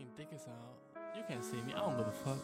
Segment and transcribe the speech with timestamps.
[0.00, 0.78] fucking dick as out.
[1.16, 2.38] You can't see me, I don't give a fuck.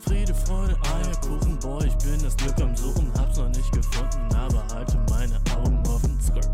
[0.00, 4.66] Friede, Freude, Eierkuchen, boy, ich bin das Glück am Suchen, hab's noch nicht gefunden, aber
[4.74, 6.18] halte meine Augen offen.
[6.20, 6.48] Skirt.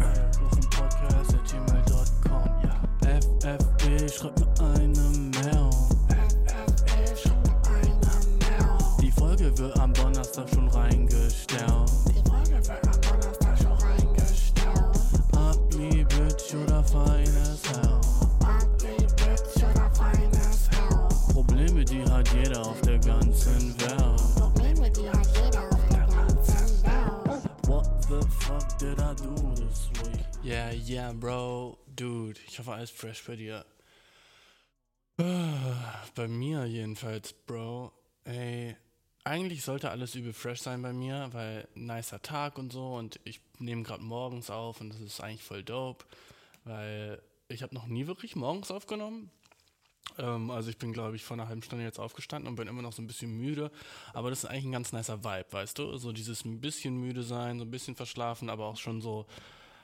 [0.00, 2.80] Eierkuchen Podcast at gmail.com, ja.
[3.02, 5.25] FFB, schreib mir eine
[23.36, 24.34] ganzen Welt.
[24.36, 27.66] Probleme, die hat jeder auf der ganzen Welt.
[27.66, 30.24] What the fuck did I do this week?
[30.42, 31.78] Yeah, yeah, bro.
[31.94, 33.64] Dude, ich hoffe, alles fresh bei dir.
[36.14, 37.92] Bei mir jedenfalls, Bro.
[38.24, 38.76] Ey,
[39.24, 43.40] eigentlich sollte alles übel fresh sein bei mir, weil nicer Tag und so und ich
[43.58, 46.04] nehme gerade morgens auf und das ist eigentlich voll dope,
[46.64, 49.30] weil ich habe noch nie wirklich morgens aufgenommen.
[50.18, 52.82] Ähm, also ich bin, glaube ich, vor einer halben Stunde jetzt aufgestanden und bin immer
[52.82, 53.70] noch so ein bisschen müde.
[54.12, 55.96] Aber das ist eigentlich ein ganz nicer Vibe, weißt du?
[55.96, 59.26] So dieses ein bisschen müde sein, so ein bisschen verschlafen, aber auch schon so,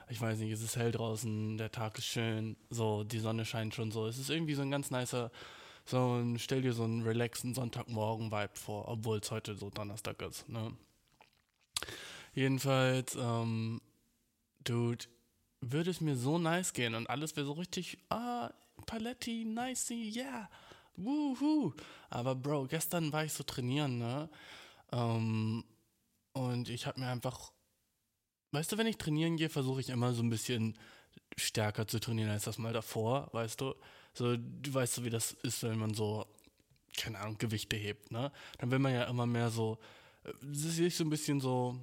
[0.08, 3.74] ich weiß nicht, es ist hell draußen, der Tag ist schön, so die Sonne scheint
[3.74, 4.06] schon so.
[4.06, 5.30] Es ist irgendwie so ein ganz nicer,
[5.84, 10.48] so ein, stell dir so einen relaxen Sonntagmorgen-Vibe vor, obwohl es heute so Donnerstag ist,
[10.48, 10.72] ne?
[12.34, 13.82] Jedenfalls, ähm,
[14.64, 15.04] Dude,
[15.60, 18.50] würde es mir so nice gehen und alles wäre so richtig, ah,
[18.82, 20.48] Paletti, nicey, yeah,
[20.96, 21.72] woohoo.
[22.10, 24.28] Aber Bro, gestern war ich so trainieren, ne?
[24.92, 25.64] Ähm,
[26.32, 27.52] und ich habe mir einfach,
[28.52, 30.78] weißt du, wenn ich trainieren gehe, versuche ich immer so ein bisschen
[31.36, 33.74] stärker zu trainieren als das mal davor, weißt du?
[34.14, 36.26] So, du weißt so, wie das ist, wenn man so,
[36.96, 38.30] keine Ahnung, Gewichte hebt, ne?
[38.58, 39.78] Dann will man ja immer mehr so,
[40.24, 41.78] äh, sich so ein bisschen so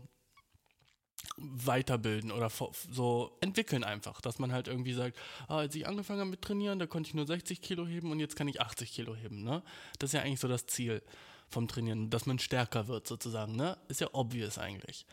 [1.37, 2.49] weiterbilden oder
[2.91, 5.17] so entwickeln einfach, dass man halt irgendwie sagt,
[5.47, 8.19] ah, als ich angefangen habe mit Trainieren, da konnte ich nur 60 Kilo heben und
[8.19, 9.63] jetzt kann ich 80 Kilo heben, ne?
[9.99, 11.01] Das ist ja eigentlich so das Ziel
[11.49, 13.77] vom Trainieren, dass man stärker wird sozusagen, ne?
[13.87, 15.05] Ist ja obvious eigentlich.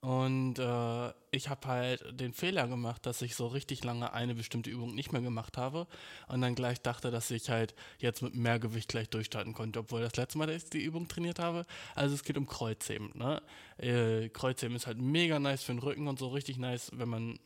[0.00, 4.70] Und äh, ich habe halt den Fehler gemacht, dass ich so richtig lange eine bestimmte
[4.70, 5.88] Übung nicht mehr gemacht habe
[6.28, 10.00] und dann gleich dachte, dass ich halt jetzt mit mehr Gewicht gleich durchstarten konnte, obwohl
[10.00, 11.66] das letzte Mal, dass ich die Übung trainiert habe,
[11.96, 13.10] also es geht um Kreuzheben.
[13.14, 13.42] Ne?
[13.78, 17.40] Äh, Kreuzheben ist halt mega nice für den Rücken und so richtig nice, wenn man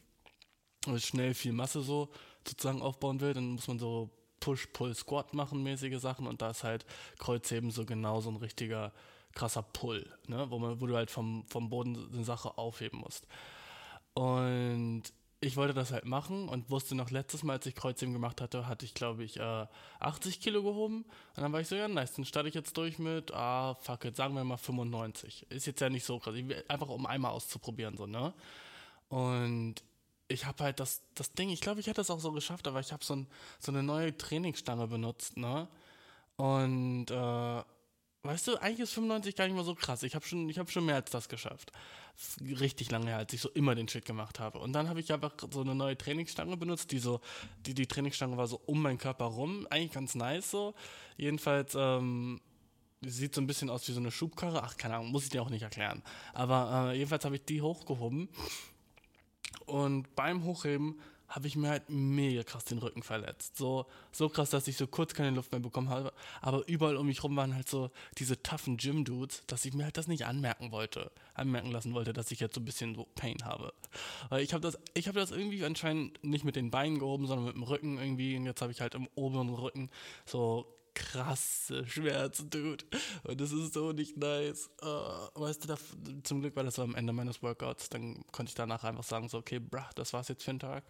[0.99, 2.11] schnell viel Masse so
[2.47, 6.85] sozusagen aufbauen will, dann muss man so Push-Pull-Squat machen, mäßige Sachen und da ist halt
[7.19, 8.93] Kreuzheben so genau so ein richtiger
[9.33, 10.47] krasser Pull, ne?
[10.51, 13.27] wo, man, wo du halt vom, vom Boden eine Sache aufheben musst.
[14.15, 15.05] Und
[15.43, 18.69] ich wollte das halt machen und wusste noch, letztes Mal, als ich Kreuzheben gemacht hatte,
[18.69, 19.67] hatte ich, glaube ich, äh,
[19.99, 21.05] 80 Kilo gehoben.
[21.37, 24.05] Und dann war ich so, ja, nice, dann starte ich jetzt durch mit, ah, fuck
[24.05, 25.47] it, sagen wir mal 95.
[25.51, 26.37] Ist jetzt ja nicht so krass.
[26.69, 28.33] Einfach um einmal auszuprobieren, so, ne?
[29.09, 29.83] Und
[30.29, 32.79] ich habe halt das, das Ding, ich glaube, ich hätte es auch so geschafft, aber
[32.79, 33.27] ich habe so, ein,
[33.59, 35.67] so eine neue Trainingsstange benutzt, ne?
[36.37, 37.63] Und äh,
[38.23, 40.03] weißt du, eigentlich ist 95 gar nicht mal so krass.
[40.03, 41.73] Ich habe schon, hab schon mehr als das geschafft.
[42.15, 44.59] Das ist richtig lange her, als ich so immer den Shit gemacht habe.
[44.59, 47.21] Und dann habe ich einfach so eine neue Trainingsstange benutzt, die so,
[47.67, 49.67] die, die Trainingsstange war so um meinen Körper rum.
[49.71, 50.75] Eigentlich ganz nice so.
[51.17, 52.41] Jedenfalls, ähm,
[53.05, 54.63] sieht so ein bisschen aus wie so eine Schubkarre.
[54.63, 56.03] Ach, keine Ahnung, muss ich dir auch nicht erklären.
[56.35, 58.29] Aber äh, jedenfalls habe ich die hochgehoben.
[59.67, 61.01] Und beim Hochheben
[61.35, 63.57] habe ich mir halt mega krass den Rücken verletzt.
[63.57, 66.13] So, so krass, dass ich so kurz keine Luft mehr bekommen habe.
[66.43, 69.97] Aber überall um mich rum waren halt so diese toughen Gym-Dudes, dass ich mir halt
[69.97, 71.11] das nicht anmerken wollte.
[71.35, 73.73] Anmerken lassen wollte, dass ich jetzt so ein bisschen so Pain habe.
[74.29, 77.55] Weil ich habe das, ich das irgendwie anscheinend nicht mit den Beinen gehoben, sondern mit
[77.55, 78.37] dem Rücken irgendwie.
[78.37, 79.91] Und jetzt habe ich halt im oberen Rücken
[80.27, 82.85] so krasse Schmerzen, Dude.
[83.25, 84.69] Und das ist so nicht nice.
[84.83, 85.77] Äh, weißt du, da,
[86.25, 87.89] zum Glück war das am Ende meines Workouts.
[87.89, 90.85] Dann konnte ich danach einfach sagen, so, okay, bruh, das war's jetzt für den Tag.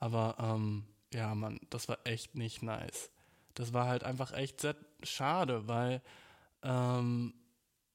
[0.00, 3.10] Aber, ähm, ja, Mann, das war echt nicht nice.
[3.54, 6.02] Das war halt einfach echt sehr schade, weil,
[6.62, 7.34] ähm,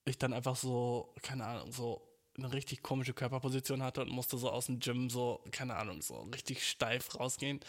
[0.05, 2.01] ich dann einfach so, keine Ahnung, so
[2.37, 6.21] eine richtig komische Körperposition hatte und musste so aus dem Gym so, keine Ahnung, so
[6.33, 7.59] richtig steif rausgehen.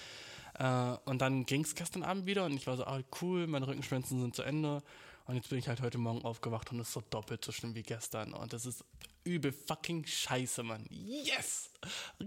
[0.58, 3.66] Äh, und dann ging es gestern Abend wieder und ich war so, ah, cool, meine
[3.66, 4.82] Rückenschmerzen sind zu Ende.
[5.26, 7.74] Und jetzt bin ich halt heute Morgen aufgewacht und es ist so doppelt so schlimm
[7.74, 8.32] wie gestern.
[8.32, 8.84] Und das ist
[9.24, 10.86] übel fucking scheiße, Mann.
[10.90, 11.70] Yes!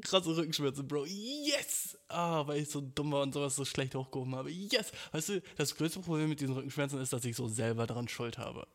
[0.02, 1.06] Krasse Rückenschmerzen, Bro.
[1.06, 1.98] Yes!
[2.10, 4.52] Ah, weil ich so dumm war und sowas so schlecht hochgehoben habe.
[4.52, 4.92] Yes!
[5.12, 8.38] Weißt du, das größte Problem mit diesen Rückenschmerzen ist, dass ich so selber daran schuld
[8.38, 8.68] habe.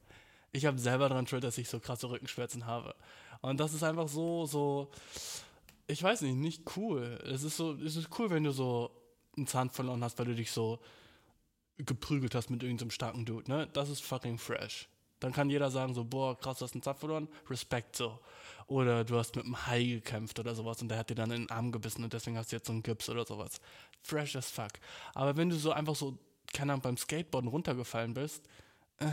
[0.53, 2.95] Ich habe selber daran schuld, dass ich so krasse Rückenschmerzen habe.
[3.41, 4.91] Und das ist einfach so, so,
[5.87, 7.19] ich weiß nicht, nicht cool.
[7.25, 8.91] Es ist so, es ist cool, wenn du so
[9.37, 10.79] einen Zahn verloren hast, weil du dich so
[11.79, 13.67] geprügelt hast mit irgendeinem starken Dude, ne?
[13.73, 14.89] Das ist fucking fresh.
[15.23, 18.19] Dann kann jeder sagen so, boah, krass, du hast einen Zahn verloren, Respekt so.
[18.67, 21.43] Oder du hast mit einem Hai gekämpft oder sowas und der hat dir dann in
[21.43, 23.61] den Arm gebissen und deswegen hast du jetzt so einen Gips oder sowas.
[24.03, 24.73] Fresh as fuck.
[25.15, 26.19] Aber wenn du so einfach so,
[26.53, 28.43] keine Ahnung, beim Skateboarden runtergefallen bist,
[28.99, 29.07] äh,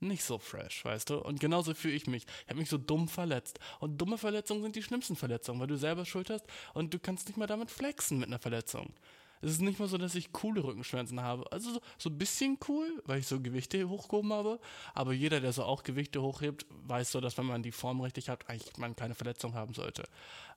[0.00, 1.18] nicht so fresh, weißt du?
[1.18, 2.26] Und genauso fühle ich mich.
[2.42, 3.58] Ich habe mich so dumm verletzt.
[3.80, 6.44] Und dumme Verletzungen sind die schlimmsten Verletzungen, weil du selber schuld hast
[6.74, 8.92] und du kannst nicht mal damit flexen mit einer Verletzung.
[9.42, 11.50] Es ist nicht mal so, dass ich coole Rückenschmerzen habe.
[11.50, 14.60] Also so, so ein bisschen cool, weil ich so Gewichte hochgehoben habe.
[14.94, 18.28] Aber jeder, der so auch Gewichte hochhebt, weiß so, dass wenn man die Form richtig
[18.28, 20.04] hat, eigentlich man keine Verletzung haben sollte.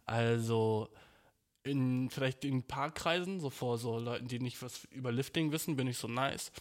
[0.05, 0.89] Also
[1.63, 5.88] in vielleicht in ein so vor so Leuten, die nicht was über Lifting wissen, bin
[5.88, 6.51] ich so nice.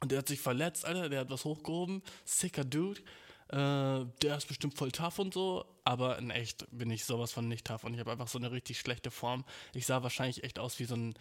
[0.00, 2.02] Und der hat sich verletzt, Alter, der hat was hochgehoben.
[2.24, 3.02] Sicker Dude.
[3.48, 7.48] Äh, der ist bestimmt voll tough und so, aber in echt bin ich sowas von
[7.48, 9.44] nicht tough und ich habe einfach so eine richtig schlechte Form.
[9.72, 11.14] Ich sah wahrscheinlich echt aus wie so ein,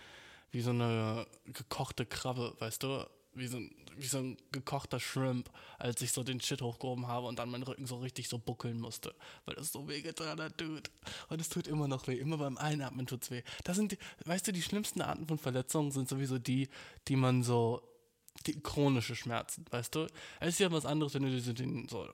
[0.52, 3.08] wie so eine gekochte Krabbe, weißt du?
[3.34, 7.28] Wie so, ein, wie so ein gekochter Shrimp, als ich so den Shit hochgehoben habe
[7.28, 9.14] und dann meinen Rücken so richtig so buckeln musste.
[9.46, 10.90] Weil das so weh getan hat, Dude.
[11.30, 12.16] Und es tut immer noch weh.
[12.16, 13.44] Immer beim Einatmen tut's weh.
[13.64, 16.68] Das sind die, weißt du, die schlimmsten Arten von Verletzungen sind sowieso die,
[17.08, 17.84] die man so
[18.46, 20.08] die chronische Schmerzen, weißt du?
[20.40, 22.08] Es ist ja was anderes, wenn du den so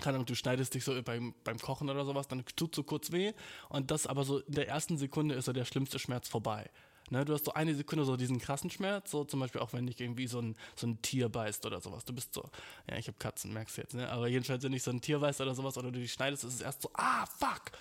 [0.00, 3.12] keine Ahnung, du schneidest dich so beim, beim Kochen oder sowas, dann tut so kurz
[3.12, 3.32] weh
[3.68, 6.70] und das aber so in der ersten Sekunde ist so der schlimmste Schmerz vorbei.
[7.10, 9.84] Ne, du hast so eine Sekunde so diesen krassen Schmerz, so zum Beispiel auch wenn
[9.84, 12.04] dich irgendwie so ein, so ein Tier beißt oder sowas.
[12.04, 12.48] Du bist so,
[12.88, 14.08] ja, ich habe Katzen, merkst du jetzt, ne?
[14.10, 16.54] Aber jedenfalls, wenn dich so ein Tier beißt oder sowas oder du dich schneidest, ist
[16.54, 17.72] es erst so, ah, fuck!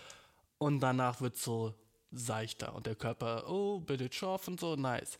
[0.57, 1.75] Und danach wird es so
[2.11, 5.19] seichter und der Körper, oh, bitte scharf und so, nice.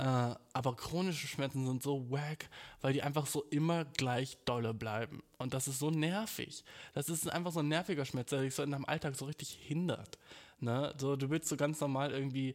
[0.00, 2.48] Äh, aber chronische Schmerzen sind so wack,
[2.80, 5.22] weil die einfach so immer gleich dolle bleiben.
[5.36, 6.64] Und das ist so nervig.
[6.94, 9.58] Das ist einfach so ein nerviger Schmerz, der dich so in deinem Alltag so richtig
[9.60, 10.16] hindert.
[10.58, 10.94] Ne?
[10.96, 12.54] So, du willst so ganz normal irgendwie,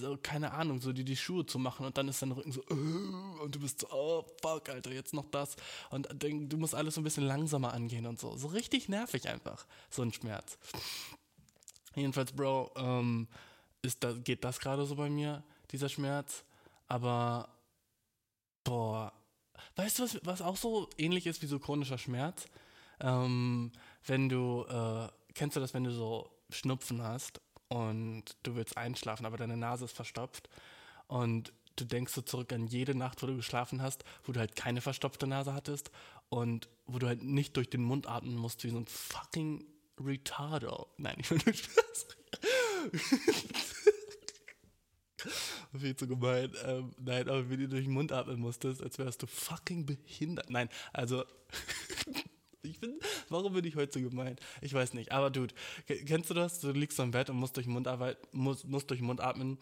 [0.00, 2.62] so, keine Ahnung, so die, die Schuhe zu machen und dann ist dein Rücken so,
[2.62, 5.56] äh, und du bist so, oh fuck, Alter, jetzt noch das.
[5.90, 8.38] Und denk, du musst alles so ein bisschen langsamer angehen und so.
[8.38, 10.56] So richtig nervig einfach, so ein Schmerz.
[11.94, 13.28] Jedenfalls, Bro, ähm,
[13.82, 16.42] ist da, geht das gerade so bei mir, dieser Schmerz.
[16.88, 17.48] Aber,
[18.64, 19.12] boah,
[19.76, 22.46] weißt du, was, was auch so ähnlich ist wie so chronischer Schmerz?
[23.00, 23.72] Ähm,
[24.06, 29.26] wenn du, äh, kennst du das, wenn du so Schnupfen hast und du willst einschlafen,
[29.26, 30.48] aber deine Nase ist verstopft
[31.08, 34.54] und du denkst so zurück an jede Nacht, wo du geschlafen hast, wo du halt
[34.56, 35.90] keine verstopfte Nase hattest
[36.28, 39.64] und wo du halt nicht durch den Mund atmen musst wie so ein fucking
[40.00, 40.88] Retardo.
[40.96, 42.06] Nein, ich will nur Spaß.
[45.78, 46.52] Viel zu gemein.
[46.64, 50.50] Ähm, nein, aber wie du durch den Mund atmen musstest, als wärst du fucking behindert.
[50.50, 51.24] Nein, also.
[52.62, 52.98] ich bin.
[53.28, 54.36] Warum bin ich heute so gemein?
[54.60, 55.12] Ich weiß nicht.
[55.12, 55.54] Aber Dude,
[55.86, 56.60] kennst du das?
[56.60, 57.88] Du liegst am Bett und musst durch den Mund,
[58.32, 59.58] musst, musst durch den Mund atmen,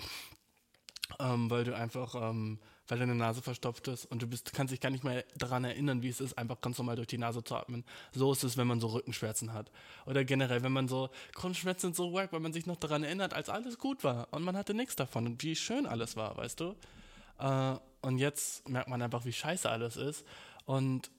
[1.18, 2.14] ähm, weil du einfach.
[2.14, 2.58] Ähm,
[2.88, 6.02] weil deine Nase verstopft ist und du bist, kannst dich gar nicht mehr daran erinnern,
[6.02, 7.84] wie es ist, einfach ganz normal durch die Nase zu atmen.
[8.12, 9.70] So ist es, wenn man so Rückenschmerzen hat.
[10.06, 13.34] Oder generell, wenn man so, Grundschmerzen sind so wack, weil man sich noch daran erinnert,
[13.34, 16.60] als alles gut war und man hatte nichts davon und wie schön alles war, weißt
[16.60, 16.74] du?
[17.38, 20.24] Äh, und jetzt merkt man einfach, wie scheiße alles ist
[20.64, 21.10] und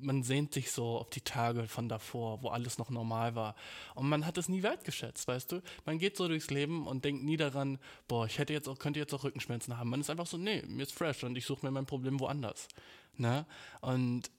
[0.00, 3.54] man sehnt sich so auf die Tage von davor, wo alles noch normal war.
[3.94, 5.62] Und man hat es nie wertgeschätzt, weißt du?
[5.84, 7.78] Man geht so durchs Leben und denkt nie daran,
[8.08, 9.90] boah, ich hätte jetzt auch, könnte jetzt auch Rückenschmerzen haben.
[9.90, 12.68] Man ist einfach so, nee, mir ist fresh und ich suche mir mein Problem woanders.
[13.16, 13.46] Ne?
[13.80, 14.30] Und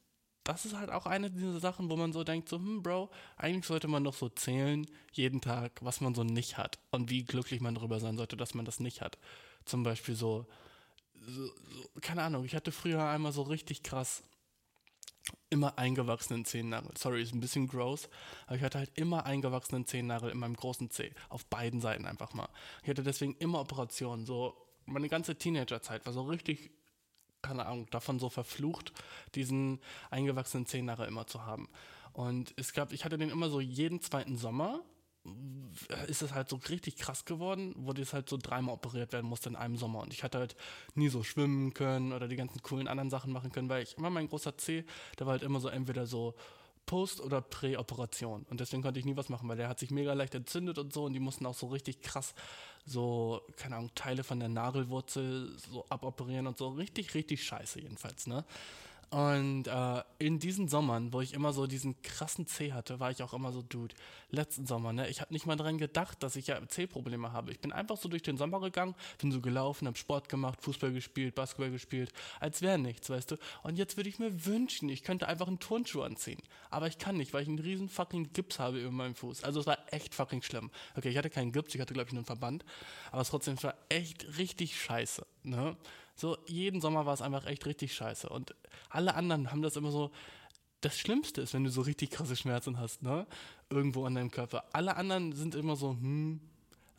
[0.43, 3.65] das ist halt auch eine dieser Sachen, wo man so denkt, so, hm, Bro, eigentlich
[3.65, 7.59] sollte man doch so zählen, jeden Tag, was man so nicht hat und wie glücklich
[7.59, 9.17] man darüber sein sollte, dass man das nicht hat.
[9.65, 10.45] Zum Beispiel so,
[11.13, 14.23] so, so keine Ahnung, ich hatte früher einmal so richtig krass
[15.49, 16.91] immer eingewachsenen Zehennagel.
[16.97, 18.09] Sorry, ist ein bisschen gross,
[18.45, 21.11] aber ich hatte halt immer eingewachsenen Zehennagel in meinem großen Zeh.
[21.29, 22.49] Auf beiden Seiten einfach mal.
[22.83, 24.25] Ich hatte deswegen immer Operationen.
[24.25, 24.55] So,
[24.85, 26.71] meine ganze Teenagerzeit war so richtig,
[27.41, 28.93] keine Ahnung, davon so verflucht,
[29.35, 29.79] diesen
[30.09, 31.69] eingewachsenen Zehennagel immer zu haben.
[32.13, 34.81] Und es gab, ich hatte den immer so jeden zweiten Sommer
[36.07, 39.49] ist es halt so richtig krass geworden, wo das halt so dreimal operiert werden musste
[39.49, 39.99] in einem Sommer.
[39.99, 40.55] Und ich hatte halt
[40.95, 44.09] nie so schwimmen können oder die ganzen coolen anderen Sachen machen können, weil ich immer
[44.09, 44.85] mein großer C,
[45.19, 46.35] der war halt immer so entweder so
[46.85, 48.45] Post- oder Prä-Operation.
[48.49, 50.93] Und deswegen konnte ich nie was machen, weil der hat sich mega leicht entzündet und
[50.93, 51.03] so.
[51.03, 52.33] Und die mussten auch so richtig krass
[52.85, 56.69] so, keine Ahnung, Teile von der Nagelwurzel so aboperieren und so.
[56.69, 58.45] Richtig, richtig scheiße jedenfalls, ne?
[59.09, 63.23] Und äh, in diesen Sommern, wo ich immer so diesen krassen C hatte, war ich
[63.23, 63.95] auch immer so, Dude,
[64.31, 65.07] letzten Sommer, ne?
[65.07, 67.51] Ich habe nicht mal dran gedacht, dass ich ja C-Probleme habe.
[67.51, 70.91] Ich bin einfach so durch den Sommer gegangen, bin so gelaufen, habe Sport gemacht, Fußball
[70.91, 72.11] gespielt, Basketball gespielt,
[72.41, 73.37] als wäre nichts, weißt du?
[73.63, 76.41] Und jetzt würde ich mir wünschen, ich könnte einfach einen Turnschuh anziehen.
[76.69, 79.45] Aber ich kann nicht, weil ich einen riesen fucking Gips habe über meinem Fuß.
[79.45, 80.69] Also es war echt fucking schlimm.
[80.97, 82.65] Okay, ich hatte keinen Gips, ich hatte, glaube ich, nur einen Verband.
[83.13, 85.77] Aber es trotzdem war echt richtig scheiße, ne?
[86.17, 88.27] So, jeden Sommer war es einfach echt richtig scheiße.
[88.27, 88.55] Und
[88.89, 90.11] alle anderen haben das immer so.
[90.81, 93.25] Das Schlimmste ist, wenn du so richtig krasse Schmerzen hast, ne?
[93.69, 94.65] Irgendwo an deinem Körper.
[94.73, 96.41] Alle anderen sind immer so, hm.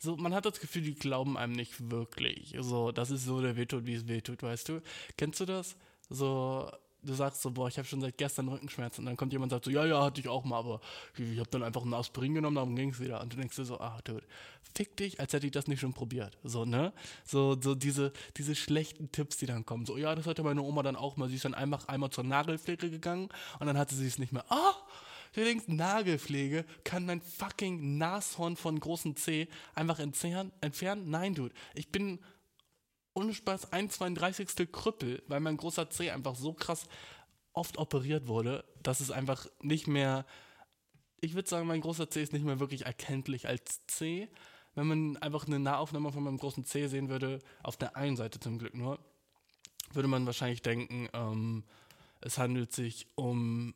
[0.01, 2.55] So, man hat das Gefühl, die glauben einem nicht wirklich.
[2.59, 4.81] So, das ist so der wehtut, wie es wehtut, weißt du?
[5.17, 5.75] Kennst du das?
[6.09, 6.71] So,
[7.03, 9.01] du sagst so, boah, ich habe schon seit gestern Rückenschmerzen.
[9.01, 10.81] Und dann kommt jemand und sagt so, ja, ja, hatte ich auch mal, aber
[11.17, 13.21] ich habe dann einfach ein Aspirin genommen, dann ging es wieder.
[13.21, 14.23] Und du denkst dir so, ach, dude,
[14.75, 16.37] fick dich, als hätte ich das nicht schon probiert.
[16.43, 16.93] So, ne?
[17.23, 19.85] So, so diese, diese schlechten Tipps, die dann kommen.
[19.85, 21.29] So, ja, das hatte meine Oma dann auch mal.
[21.29, 23.29] Sie ist dann einfach einmal zur Nagelpflege gegangen
[23.59, 24.45] und dann hatte sie es nicht mehr.
[24.49, 24.73] Ah!
[25.33, 30.51] Du denkst, Nagelpflege kann mein fucking Nashorn von großen C einfach entfernen?
[31.05, 31.53] Nein, Dude.
[31.75, 32.19] Ich bin
[33.19, 34.67] ohne Spaß 1,32.
[34.67, 36.87] Krüppel, weil mein großer C einfach so krass
[37.53, 40.25] oft operiert wurde, dass es einfach nicht mehr.
[41.19, 44.29] Ich würde sagen, mein großer C ist nicht mehr wirklich erkenntlich als C.
[44.75, 48.39] Wenn man einfach eine Nahaufnahme von meinem großen C sehen würde, auf der einen Seite
[48.39, 48.99] zum Glück nur,
[49.91, 51.63] würde man wahrscheinlich denken, ähm,
[52.21, 53.73] es handelt sich um.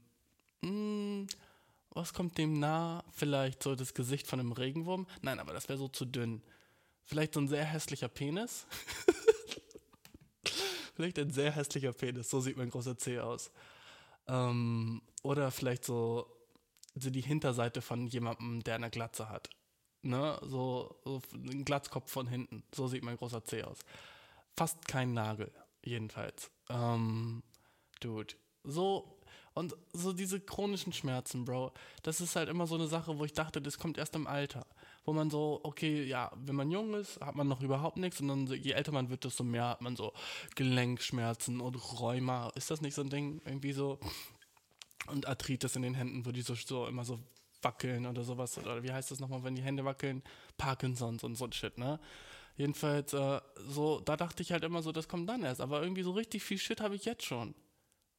[0.62, 1.28] Mh,
[1.90, 3.04] was kommt dem nah?
[3.12, 5.06] Vielleicht so das Gesicht von einem Regenwurm?
[5.22, 6.42] Nein, aber das wäre so zu dünn.
[7.06, 8.66] Vielleicht so ein sehr hässlicher Penis.
[10.96, 12.30] vielleicht ein sehr hässlicher Penis.
[12.30, 13.52] So sieht mein großer C aus.
[14.28, 16.28] Ähm, oder vielleicht so,
[16.96, 19.50] so die Hinterseite von jemandem, der eine Glatze hat.
[20.02, 20.40] Ne?
[20.44, 22.64] So, so ein Glatzkopf von hinten.
[22.74, 23.80] So sieht mein großer C aus.
[24.56, 25.52] Fast kein Nagel,
[25.84, 26.52] jedenfalls.
[26.70, 27.44] Ähm,
[28.00, 28.36] dude.
[28.64, 29.20] So,
[29.54, 33.34] und so diese chronischen Schmerzen, Bro, das ist halt immer so eine Sache, wo ich
[33.34, 34.66] dachte, das kommt erst im Alter.
[35.06, 38.30] Wo man so, okay, ja, wenn man jung ist, hat man noch überhaupt nichts und
[38.30, 40.14] dann, je älter man wird, desto mehr hat man so
[40.56, 42.50] Gelenkschmerzen und Rheuma.
[42.56, 43.42] Ist das nicht so ein Ding?
[43.46, 44.00] Irgendwie so.
[45.08, 47.20] Und Arthritis in den Händen, wo die so, so immer so
[47.62, 48.58] wackeln oder sowas.
[48.58, 50.24] Oder wie heißt das nochmal, wenn die Hände wackeln?
[50.58, 52.00] Parkinsons und so ein Shit, ne?
[52.56, 55.60] Jedenfalls, äh, so, da dachte ich halt immer so, das kommt dann erst.
[55.60, 57.56] Aber irgendwie so richtig viel Shit habe ich jetzt schon.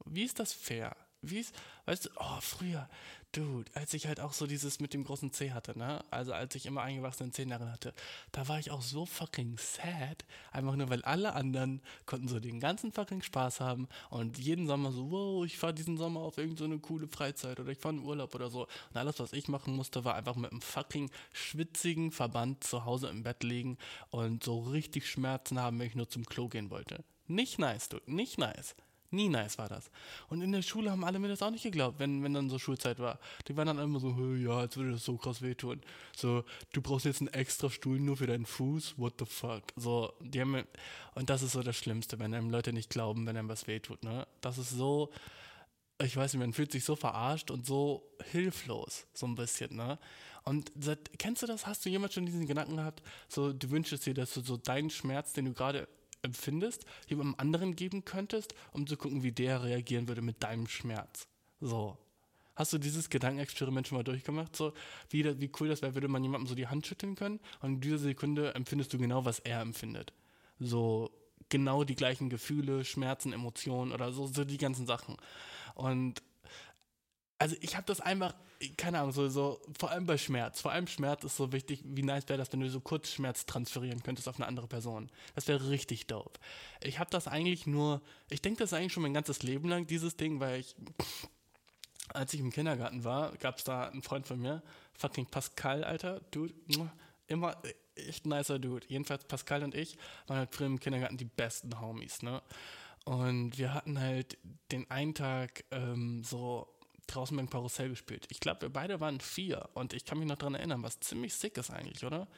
[0.04, 0.96] Wie ist das fair?
[1.30, 1.54] Wie ist,
[1.86, 2.88] weißt du, oh, früher,
[3.32, 6.04] dude, als ich halt auch so dieses mit dem großen C hatte, ne?
[6.10, 7.94] Also als ich immer eingewachsene darin hatte,
[8.32, 10.24] da war ich auch so fucking sad.
[10.52, 14.92] Einfach nur, weil alle anderen konnten so den ganzen fucking Spaß haben und jeden Sommer
[14.92, 18.02] so, wow, ich fahre diesen Sommer auf irgendeine so coole Freizeit oder ich fahre in
[18.02, 18.62] Urlaub oder so.
[18.62, 23.08] Und alles, was ich machen musste, war einfach mit einem fucking schwitzigen Verband zu Hause
[23.08, 23.78] im Bett liegen
[24.10, 27.04] und so richtig Schmerzen haben, wenn ich nur zum Klo gehen wollte.
[27.26, 28.76] Nicht nice, dude, nicht nice.
[29.14, 29.90] Nie nice war das.
[30.28, 32.58] Und in der Schule haben alle mir das auch nicht geglaubt, wenn, wenn dann so
[32.58, 33.18] Schulzeit war.
[33.48, 35.80] Die waren dann immer so, "Hö, ja, als würde das so krass wehtun.
[36.16, 39.62] So, du brauchst jetzt einen extra Stuhl nur für deinen Fuß, what the fuck.
[39.76, 40.64] So, die haben
[41.14, 44.02] und das ist so das Schlimmste, wenn einem Leute nicht glauben, wenn einem was wehtut,
[44.02, 44.26] ne?
[44.40, 45.10] Das ist so,
[46.02, 48.02] ich weiß nicht, man fühlt sich so verarscht und so
[48.32, 49.98] hilflos, so ein bisschen, ne?
[50.44, 51.66] Und seit, kennst du das?
[51.66, 54.90] Hast du jemals schon diesen Gedanken gehabt, so, du wünschst dir, dass du so deinen
[54.90, 55.88] Schmerz, den du gerade
[56.24, 61.28] empfindest, jemandem anderen geben könntest, um zu gucken, wie der reagieren würde mit deinem Schmerz.
[61.60, 61.96] So.
[62.56, 64.54] Hast du dieses Gedankenexperiment schon mal durchgemacht?
[64.54, 64.72] So,
[65.10, 67.80] wie, wie cool das wäre, würde man jemandem so die Hand schütteln können und in
[67.80, 70.12] dieser Sekunde empfindest du genau, was er empfindet.
[70.60, 71.10] So
[71.48, 75.16] genau die gleichen Gefühle, Schmerzen, Emotionen oder so, so die ganzen Sachen.
[75.74, 76.22] Und
[77.44, 78.34] also ich habe das einfach,
[78.78, 80.62] keine Ahnung, so, so, vor allem bei Schmerz.
[80.62, 83.44] Vor allem Schmerz ist so wichtig, wie nice wäre das, wenn du so kurz Schmerz
[83.44, 85.10] transferieren könntest auf eine andere Person.
[85.34, 86.40] Das wäre richtig dope.
[86.82, 90.16] Ich habe das eigentlich nur, ich denke das eigentlich schon mein ganzes Leben lang, dieses
[90.16, 90.74] Ding, weil ich,
[92.14, 94.62] als ich im Kindergarten war, gab es da einen Freund von mir,
[94.94, 96.54] fucking Pascal, Alter, Dude,
[97.26, 97.58] immer
[97.94, 98.86] echt nicer Dude.
[98.88, 99.98] Jedenfalls Pascal und ich
[100.28, 102.40] waren halt früher im Kindergarten die besten Homies, ne?
[103.04, 104.38] Und wir hatten halt
[104.72, 106.73] den einen Tag ähm, so
[107.06, 108.26] draußen beim Karussell gespielt.
[108.30, 111.34] Ich glaube, wir beide waren vier und ich kann mich noch dran erinnern, was ziemlich
[111.34, 112.28] sick ist eigentlich, oder?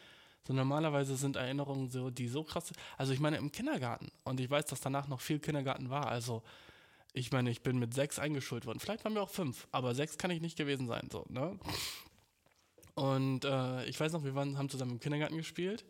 [0.46, 4.48] So normalerweise sind Erinnerungen so, die so krass, also ich meine im Kindergarten und ich
[4.48, 6.42] weiß, dass danach noch viel Kindergarten war, also
[7.12, 8.78] ich meine, ich bin mit sechs eingeschult worden.
[8.78, 11.58] Vielleicht waren wir auch fünf, aber sechs kann ich nicht gewesen sein, so, ne?
[12.94, 15.84] Und äh, ich weiß noch, wir waren, haben zusammen im Kindergarten gespielt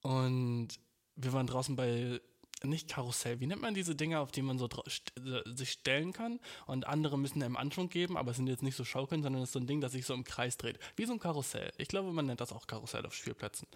[0.00, 0.68] und
[1.16, 2.20] wir waren draußen bei,
[2.64, 6.12] nicht Karussell, wie nennt man diese Dinger, auf die man so st äh, sich stellen
[6.12, 9.42] kann und andere müssen einem Anschwung geben, aber es sind jetzt nicht so Schaukeln, sondern
[9.42, 10.78] es ist so ein Ding, das sich so im Kreis dreht.
[10.96, 11.72] Wie so ein Karussell.
[11.78, 13.68] Ich glaube, man nennt das auch Karussell auf Spielplätzen.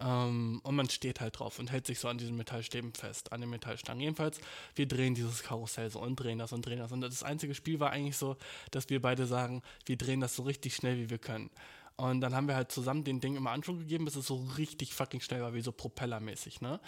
[0.00, 3.40] Ähm, und man steht halt drauf und hält sich so an diesen Metallstäben fest, an
[3.40, 4.00] den Metallstangen.
[4.00, 4.40] Jedenfalls,
[4.74, 6.92] wir drehen dieses Karussell so und drehen das und drehen das.
[6.92, 8.36] Und das einzige Spiel war eigentlich so,
[8.70, 11.50] dass wir beide sagen, wir drehen das so richtig schnell, wie wir können.
[11.96, 14.94] Und dann haben wir halt zusammen den Ding immer Anschwung gegeben, bis es so richtig
[14.94, 16.80] fucking schnell war, wie so propellermäßig, ne?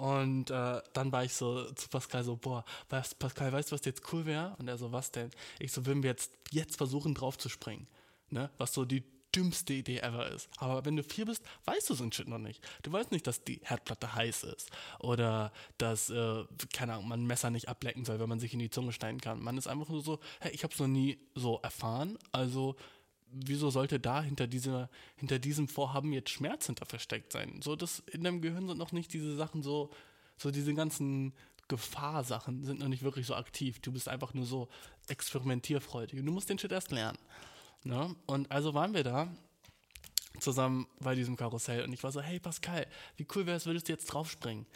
[0.00, 3.84] Und äh, dann war ich so zu Pascal so, boah, was, Pascal, weißt du, was
[3.84, 4.56] jetzt cool wäre?
[4.58, 5.30] Und er so, was denn?
[5.58, 7.86] Ich so, würden wir jetzt, jetzt versuchen, drauf zu springen.
[8.30, 8.48] Ne?
[8.56, 9.04] Was so die
[9.36, 10.48] dümmste Idee ever ist.
[10.56, 12.66] Aber wenn du vier bist, weißt du so ein Shit noch nicht.
[12.82, 14.70] Du weißt nicht, dass die Herdplatte heiß ist.
[15.00, 18.70] Oder dass, äh, keine Ahnung, man Messer nicht ablecken soll, wenn man sich in die
[18.70, 19.42] Zunge schneiden kann.
[19.42, 22.16] Man ist einfach nur so, hey, ich habe es noch nie so erfahren.
[22.32, 22.74] Also,
[23.32, 27.60] wieso sollte da hinter, dieser, hinter diesem Vorhaben jetzt Schmerz hinter versteckt sein?
[27.62, 29.90] So, das in deinem Gehirn sind noch nicht diese Sachen so,
[30.36, 31.32] so diese ganzen
[31.68, 33.78] Gefahrsachen sind noch nicht wirklich so aktiv.
[33.80, 34.68] Du bist einfach nur so
[35.08, 36.18] experimentierfreudig.
[36.18, 37.18] Und du musst den Shit erst lernen.
[37.84, 38.14] Ne?
[38.26, 39.28] Und also waren wir da
[40.38, 43.88] zusammen bei diesem Karussell und ich war so, hey Pascal, wie cool wäre es, würdest
[43.88, 44.66] du jetzt draufspringen?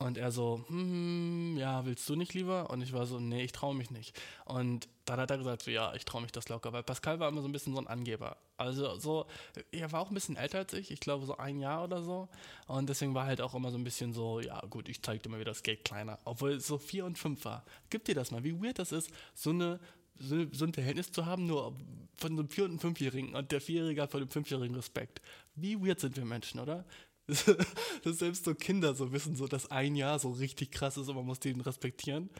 [0.00, 2.70] Und er so, hm, ja, willst du nicht lieber?
[2.70, 4.16] Und ich war so, nee, ich traue mich nicht.
[4.44, 7.28] Und dann hat er gesagt, so, ja, ich traue mich das locker, weil Pascal war
[7.28, 8.36] immer so ein bisschen so ein Angeber.
[8.56, 9.26] Also so,
[9.72, 12.28] er war auch ein bisschen älter als ich, ich glaube so ein Jahr oder so.
[12.68, 15.30] Und deswegen war halt auch immer so ein bisschen so, ja gut, ich zeig dir
[15.30, 16.20] mal wieder das Geld kleiner.
[16.24, 17.64] Obwohl es so vier und fünf war.
[17.90, 19.80] Gib dir das mal, wie weird das ist, so eine
[20.20, 21.76] so, ein Verhältnis zu haben, nur
[22.16, 25.20] von so einem Vier- und Fünfjährigen und der Vierjährige hat von dem Fünfjährigen Respekt.
[25.54, 26.84] Wie weird sind wir Menschen, oder?
[28.04, 31.16] dass selbst so Kinder so wissen, so dass ein Jahr so richtig krass ist und
[31.16, 32.30] man muss den respektieren.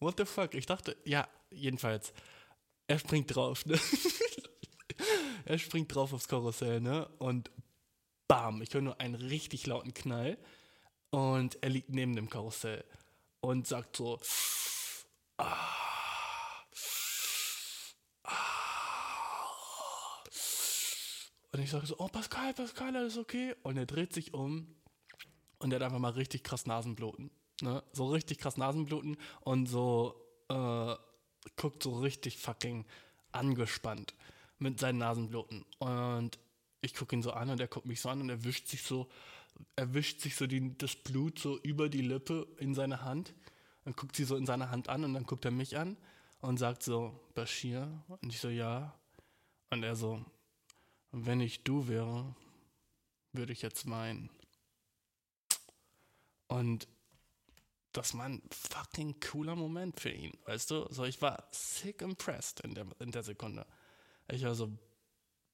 [0.00, 0.54] What the fuck?
[0.54, 2.12] Ich dachte, ja, jedenfalls,
[2.86, 3.78] er springt drauf, ne?
[5.46, 7.08] er springt drauf aufs Karussell, ne?
[7.18, 7.50] Und
[8.28, 10.36] bam, ich höre nur einen richtig lauten Knall
[11.10, 12.84] und er liegt neben dem Karussell
[13.40, 14.20] und sagt so,
[15.38, 15.93] ah,
[21.54, 23.54] Und ich sage so, oh Pascal, Pascal, alles okay?
[23.62, 24.66] Und er dreht sich um
[25.58, 27.30] und er hat einfach mal richtig krass Nasenbluten.
[27.60, 27.80] Ne?
[27.92, 30.96] So richtig krass Nasenbluten und so äh,
[31.54, 32.84] guckt so richtig fucking
[33.30, 34.14] angespannt
[34.58, 35.64] mit seinen Nasenbluten.
[35.78, 36.40] Und
[36.80, 38.82] ich gucke ihn so an und er guckt mich so an und er wischt sich
[38.82, 39.08] so,
[39.76, 43.32] er wischt sich so die, das Blut so über die Lippe in seine Hand.
[43.84, 45.96] Dann guckt sie so in seine Hand an und dann guckt er mich an
[46.40, 48.02] und sagt so, Bashir?
[48.08, 48.92] Und ich so, ja.
[49.70, 50.20] Und er so,
[51.14, 52.34] wenn ich du wäre,
[53.32, 54.30] würde ich jetzt weinen.
[56.48, 56.88] Und
[57.92, 60.86] das war ein fucking cooler Moment für ihn, weißt du?
[60.90, 63.66] So, ich war sick impressed in der, in der Sekunde.
[64.28, 64.76] Ich war so,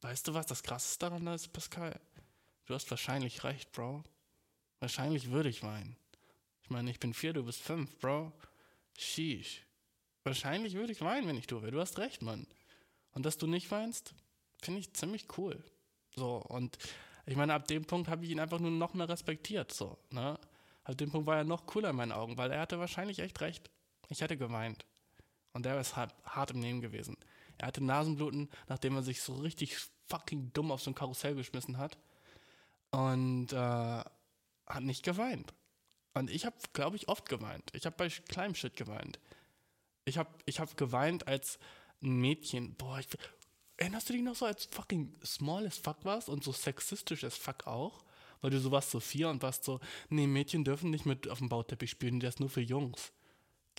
[0.00, 2.00] weißt du, was das krasseste daran ist, Pascal?
[2.64, 4.04] Du hast wahrscheinlich recht, Bro.
[4.78, 5.96] Wahrscheinlich würde ich weinen.
[6.62, 8.32] Ich meine, ich bin vier, du bist fünf, Bro.
[8.96, 9.66] Sheesh.
[10.24, 11.72] Wahrscheinlich würde ich weinen, wenn ich du wäre.
[11.72, 12.46] Du hast recht, Mann.
[13.12, 14.14] Und dass du nicht weinst,
[14.60, 15.62] finde ich ziemlich cool.
[16.14, 16.78] So, und
[17.26, 19.72] ich meine, ab dem Punkt habe ich ihn einfach nur noch mehr respektiert.
[19.72, 20.38] So, ne?
[20.84, 23.40] Ab dem Punkt war er noch cooler in meinen Augen, weil er hatte wahrscheinlich echt
[23.40, 23.70] recht.
[24.08, 24.84] Ich hätte geweint.
[25.52, 27.16] Und er ist hart, hart im Nehmen gewesen.
[27.58, 29.76] Er hatte Nasenbluten, nachdem er sich so richtig
[30.08, 31.98] fucking dumm auf so ein Karussell geschmissen hat.
[32.90, 35.52] Und äh, hat nicht geweint.
[36.14, 37.70] Und ich habe, glaube ich, oft geweint.
[37.74, 39.20] Ich habe bei kleinem Shit geweint.
[40.04, 41.58] Ich habe ich hab geweint als
[42.02, 42.74] ein Mädchen.
[42.74, 43.06] Boah, ich,
[43.80, 47.36] erinnerst du dich noch so, als fucking small as fuck warst und so sexistisch as
[47.36, 48.04] fuck auch?
[48.40, 51.38] Weil du so warst so vier und warst so, nee, Mädchen dürfen nicht mit auf
[51.38, 53.12] dem Bauteppich spielen, der ist nur für Jungs.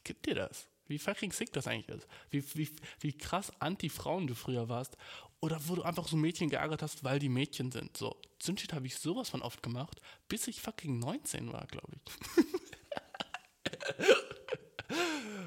[0.04, 0.68] Gib dir das.
[0.88, 2.08] Wie fucking sick das eigentlich ist.
[2.32, 4.98] Wie, wie, wie krass anti-Frauen du früher warst.
[5.40, 7.96] Oder wo du einfach so Mädchen geärgert hast, weil die Mädchen sind.
[7.96, 12.46] So, Zündshit habe ich sowas von oft gemacht, bis ich fucking 19 war, glaube ich.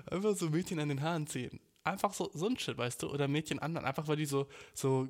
[0.10, 1.60] einfach so Mädchen an den Haaren ziehen.
[1.84, 3.10] Einfach so, so ein Shit, weißt du?
[3.10, 3.86] Oder Mädchen anderen.
[3.86, 5.08] Einfach weil die so, so,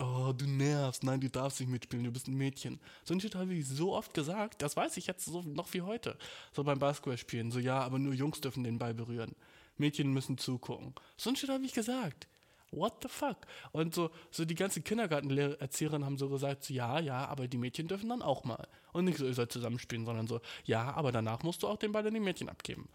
[0.00, 2.80] oh, du nervst, nein, du darfst nicht mitspielen, du bist ein Mädchen.
[3.04, 5.82] So ein Shit habe ich so oft gesagt, das weiß ich jetzt so noch wie
[5.82, 6.16] heute.
[6.52, 9.36] So beim Basketballspielen, so ja, aber nur Jungs dürfen den Ball berühren.
[9.76, 10.94] Mädchen müssen zugucken.
[11.16, 12.26] So ein Shit habe ich gesagt.
[12.72, 13.38] What the fuck?
[13.72, 17.88] Und so, so die ganzen Kindergartenerzieherin haben so gesagt, so, ja, ja, aber die Mädchen
[17.88, 18.68] dürfen dann auch mal.
[18.92, 21.90] Und nicht so, ihr sollt zusammenspielen, sondern so, ja, aber danach musst du auch den
[21.90, 22.88] Ball an die Mädchen abgeben.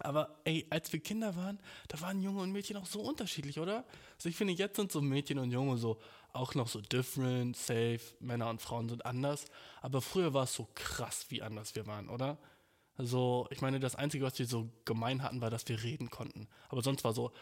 [0.00, 3.84] Aber ey, als wir Kinder waren, da waren Junge und Mädchen auch so unterschiedlich, oder?
[4.16, 6.00] Also ich finde, jetzt sind so Mädchen und Junge so
[6.32, 9.46] auch noch so different, safe, Männer und Frauen sind anders.
[9.80, 12.38] Aber früher war es so krass, wie anders wir waren, oder?
[12.98, 16.48] Also, ich meine, das Einzige, was wir so gemein hatten, war, dass wir reden konnten.
[16.68, 17.32] Aber sonst war so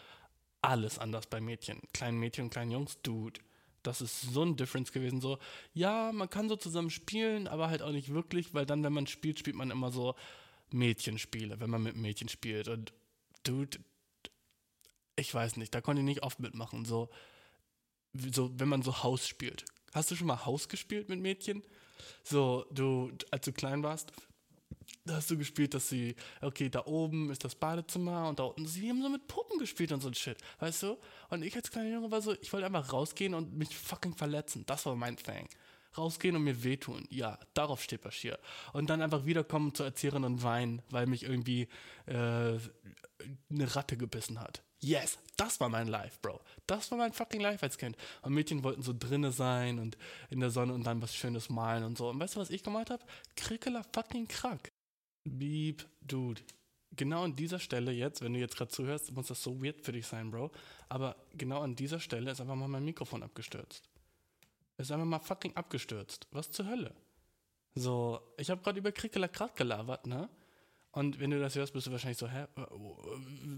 [0.61, 1.81] alles anders bei Mädchen.
[1.93, 3.39] Kleinen Mädchen und kleinen Jungs, Dude.
[3.83, 5.21] Das ist so ein Difference gewesen.
[5.21, 5.37] So,
[5.73, 9.07] ja, man kann so zusammen spielen, aber halt auch nicht wirklich, weil dann, wenn man
[9.07, 10.15] spielt, spielt man immer so
[10.71, 12.67] Mädchenspiele, wenn man mit Mädchen spielt.
[12.67, 12.93] Und
[13.43, 13.79] Dude,
[15.15, 16.85] ich weiß nicht, da konnte ich nicht oft mitmachen.
[16.85, 17.09] So,
[18.13, 19.65] so, wenn man so Haus spielt.
[19.93, 21.63] Hast du schon mal Haus gespielt mit Mädchen?
[22.23, 24.11] So, du, als du klein warst,
[25.05, 28.65] da hast du gespielt, dass sie, okay, da oben ist das Badezimmer und da unten,
[28.65, 30.97] sie haben so mit Puppen gespielt und so ein Shit, weißt du?
[31.29, 34.65] Und ich als kleiner Junge war so, ich wollte einfach rausgehen und mich fucking verletzen.
[34.65, 35.47] Das war mein Thing.
[35.97, 37.05] Rausgehen und mir wehtun.
[37.09, 38.39] Ja, darauf steht Bashir.
[38.73, 41.67] Und dann einfach wiederkommen zur Erzieherin und weinen, weil mich irgendwie
[42.05, 42.57] äh,
[43.49, 44.61] eine Ratte gebissen hat.
[44.79, 46.39] Yes, das war mein Life, Bro.
[46.67, 47.97] Das war mein fucking Life als Kind.
[48.21, 49.97] Und Mädchen wollten so drinne sein und
[50.29, 52.09] in der Sonne und dann was Schönes malen und so.
[52.09, 53.03] Und weißt du, was ich gemalt habe?
[53.35, 54.71] Krickeler fucking Krack.
[55.23, 56.41] Beep, Dude.
[56.91, 59.91] Genau an dieser Stelle jetzt, wenn du jetzt gerade zuhörst, muss das so weird für
[59.91, 60.51] dich sein, Bro.
[60.87, 63.89] Aber genau an dieser Stelle ist einfach mal mein Mikrofon abgestürzt.
[64.77, 66.27] Ist einfach mal fucking abgestürzt.
[66.31, 66.93] Was zur Hölle?
[67.75, 70.29] So, ich habe gerade über Krickeler Krack gelabert, ne?
[70.91, 72.45] Und wenn du das hörst, bist du wahrscheinlich so, hä?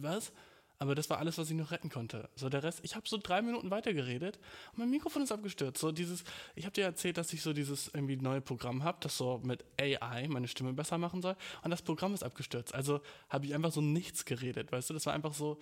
[0.02, 0.32] Was?
[0.80, 2.30] Aber das war alles, was ich noch retten konnte.
[2.36, 4.38] So der Rest, ich habe so drei Minuten weitergeredet
[4.72, 5.82] und mein Mikrofon ist abgestürzt.
[5.82, 6.24] So dieses,
[6.56, 9.66] ich habe dir erzählt, dass ich so dieses irgendwie neue Programm habe, das so mit
[9.80, 11.36] AI meine Stimme besser machen soll.
[11.64, 12.76] Und das Programm ist abgestürzt.
[12.76, 14.94] Also habe ich einfach so nichts geredet, weißt du?
[14.94, 15.60] Das war einfach so,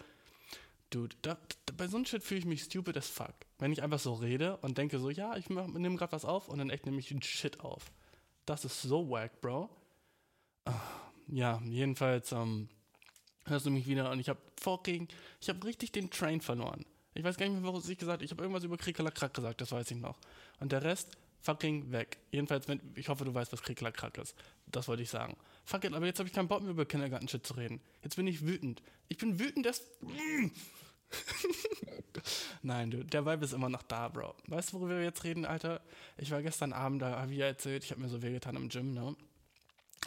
[0.89, 3.33] Dude, da, da, bei so einem Shit fühle ich mich stupid as fuck.
[3.59, 6.59] Wenn ich einfach so rede und denke so, ja, ich nehme gerade was auf und
[6.59, 7.91] dann echt nehme ich den Shit auf.
[8.45, 9.69] Das ist so wack, Bro.
[10.65, 10.73] Ah,
[11.27, 12.69] ja, jedenfalls, ähm,
[13.45, 15.07] hörst du mich wieder und ich habe fucking,
[15.41, 16.85] ich habe richtig den Train verloren.
[17.13, 18.25] Ich weiß gar nicht mehr, was ich gesagt habe.
[18.25, 20.17] Ich habe irgendwas über Kriegelakrack gesagt, das weiß ich noch.
[20.59, 22.17] Und der Rest fucking weg.
[22.31, 24.35] Jedenfalls, wenn, ich hoffe, du weißt, was Kriegelakrack ist.
[24.65, 25.37] Das wollte ich sagen.
[25.63, 27.79] Fuck it, aber jetzt habe ich keinen Bock mehr über Kindergarten-Shit zu reden.
[28.03, 28.81] Jetzt bin ich wütend.
[29.07, 29.81] Ich bin wütend, dass.
[32.63, 34.35] Nein, du, der Vibe ist immer noch da, Bro.
[34.47, 35.81] Weißt du, worüber wir jetzt reden, Alter?
[36.17, 38.69] Ich war gestern Abend, da habe ich ja erzählt, ich habe mir so wehgetan im
[38.69, 39.15] Gym, ne?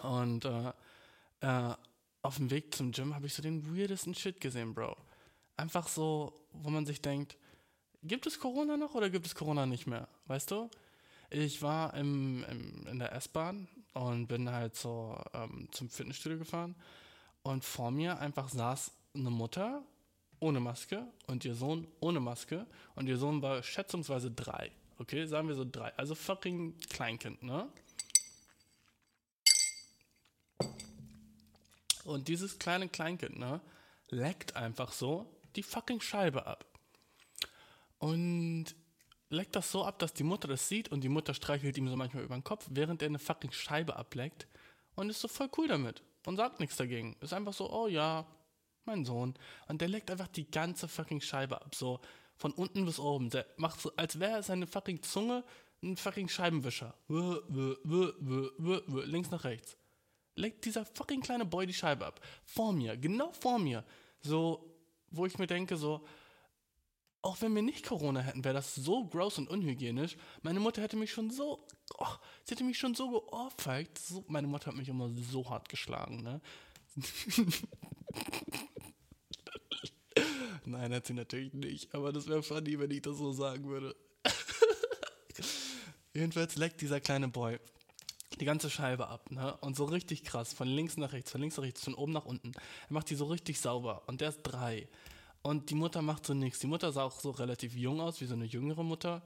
[0.03, 0.73] Und äh,
[1.41, 1.75] äh,
[2.23, 4.97] auf dem Weg zum Gym habe ich so den weirdesten Shit gesehen, Bro.
[5.57, 7.37] Einfach so, wo man sich denkt,
[8.03, 10.09] gibt es Corona noch oder gibt es Corona nicht mehr?
[10.27, 10.69] Weißt du?
[11.31, 16.75] Ich war im, im in der S-Bahn und bin halt so ähm, zum Fitnessstudio gefahren
[17.43, 19.83] und vor mir einfach saß eine Mutter
[20.41, 24.71] ohne Maske und ihr Sohn ohne Maske und ihr Sohn war schätzungsweise drei.
[24.99, 25.93] Okay, sagen wir so drei.
[25.97, 27.69] Also fucking Kleinkind, ne?
[32.05, 33.61] Und dieses kleine Kleinkind, ne,
[34.09, 36.65] leckt einfach so die fucking Scheibe ab.
[37.99, 38.75] Und
[39.31, 41.97] leckt das so ab, dass die Mutter das sieht und die Mutter streichelt ihm so
[41.97, 44.47] manchmal über den Kopf, während er eine fucking Scheibe ableckt
[44.95, 47.17] und ist so voll cool damit und sagt nichts dagegen.
[47.21, 48.27] Ist einfach so, oh ja,
[48.85, 49.35] mein Sohn.
[49.69, 52.01] Und der leckt einfach die ganze fucking Scheibe ab, so
[52.37, 53.31] von unten bis oben.
[53.31, 55.45] Der macht so, als wäre seine fucking Zunge
[55.83, 56.95] ein fucking Scheibenwischer.
[57.07, 59.77] Wö, wö, wö, links nach rechts
[60.39, 62.21] leckt dieser fucking kleine Boy die Scheibe ab.
[62.45, 63.85] Vor mir, genau vor mir.
[64.21, 64.75] So,
[65.11, 66.07] wo ich mir denke, so,
[67.23, 70.17] auch wenn wir nicht Corona hätten, wäre das so gross und unhygienisch.
[70.43, 71.67] Meine Mutter hätte mich schon so,
[71.99, 72.07] oh,
[72.45, 73.99] sie hätte mich schon so geohrfeigt.
[73.99, 76.41] So, meine Mutter hat mich immer so hart geschlagen, ne?
[80.65, 83.97] Nein, hat sie natürlich nicht, aber das wäre funny, wenn ich das so sagen würde.
[86.15, 87.59] Jedenfalls leckt dieser kleine Boy
[88.41, 89.57] die ganze Scheibe ab, ne?
[89.59, 92.25] Und so richtig krass, von links nach rechts, von links nach rechts, von oben nach
[92.25, 92.53] unten.
[92.53, 94.89] Er macht die so richtig sauber und der ist drei.
[95.49, 96.59] Und die Mutter macht so nichts.
[96.59, 99.23] Die Mutter sah auch so relativ jung aus, wie so eine jüngere Mutter.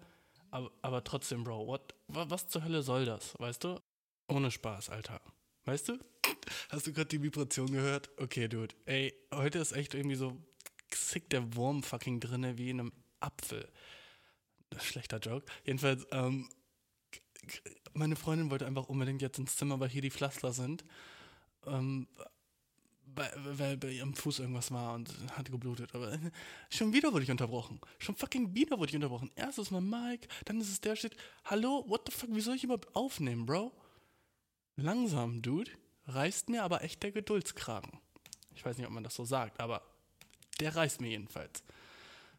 [0.53, 3.81] Aber, aber trotzdem, Bro, what, was zur Hölle soll das, weißt du?
[4.29, 5.21] Ohne Spaß, Alter.
[5.65, 5.99] Weißt du?
[6.69, 8.09] Hast du gerade die Vibration gehört?
[8.19, 8.73] Okay, Dude.
[8.85, 10.41] Ey, heute ist echt irgendwie so
[10.91, 13.69] zick der Wurm fucking drinne wie in einem Apfel.
[14.79, 15.45] Schlechter Joke.
[15.65, 16.49] Jedenfalls, ähm,
[17.95, 20.85] meine Freundin wollte einfach unbedingt jetzt ins Zimmer, weil hier die Pflaster sind.
[21.67, 22.07] Ähm,
[23.15, 25.95] weil, bei ihrem Fuß irgendwas war und hat geblutet.
[25.95, 26.19] Aber
[26.71, 27.81] schon wieder wurde ich unterbrochen.
[27.99, 29.31] Schon fucking wieder wurde ich unterbrochen.
[29.35, 31.17] Erst ist mein Mike, dann ist es der Shit.
[31.45, 33.73] Hallo, what the fuck, wie soll ich überhaupt aufnehmen, Bro?
[34.77, 35.71] Langsam, Dude.
[36.07, 38.01] Reißt mir aber echt der Geduldskragen.
[38.55, 39.83] Ich weiß nicht, ob man das so sagt, aber
[40.61, 41.63] der reißt mir jedenfalls.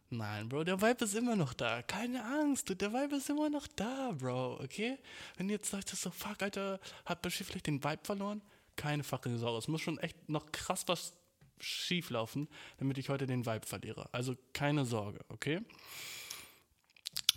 [0.10, 1.82] Nein, Bro, der Vibe ist immer noch da.
[1.82, 5.00] Keine Angst, der Vibe ist immer noch da, Bro, okay?
[5.38, 8.42] Wenn du jetzt sagst, so, fuck, Alter, hat Bashir vielleicht den Vibe verloren?
[8.76, 9.58] Keine fucking Sorge.
[9.58, 11.14] Es muss schon echt noch krass was
[11.60, 14.10] schief laufen, damit ich heute den Vibe verliere.
[14.12, 15.62] Also keine Sorge, okay?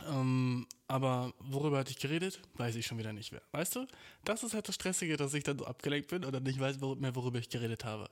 [0.07, 2.41] Ähm, aber worüber hatte ich geredet?
[2.55, 3.43] Weiß ich schon wieder nicht mehr.
[3.53, 3.87] Weißt du?
[4.25, 7.15] Das ist halt das Stressige, dass ich dann so abgelenkt bin oder nicht weiß mehr,
[7.15, 8.09] worüber ich geredet habe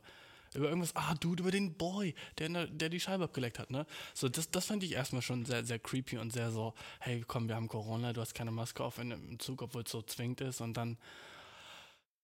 [0.54, 3.86] über irgendwas, ah, Dude, über den Boy, der, der die Scheibe abgeleckt hat, ne?
[4.14, 7.48] So, das, das fand ich erstmal schon sehr, sehr creepy und sehr so, hey, komm,
[7.48, 10.40] wir haben Corona, du hast keine Maske auf in, im Zug, obwohl es so zwingt
[10.40, 10.96] ist und dann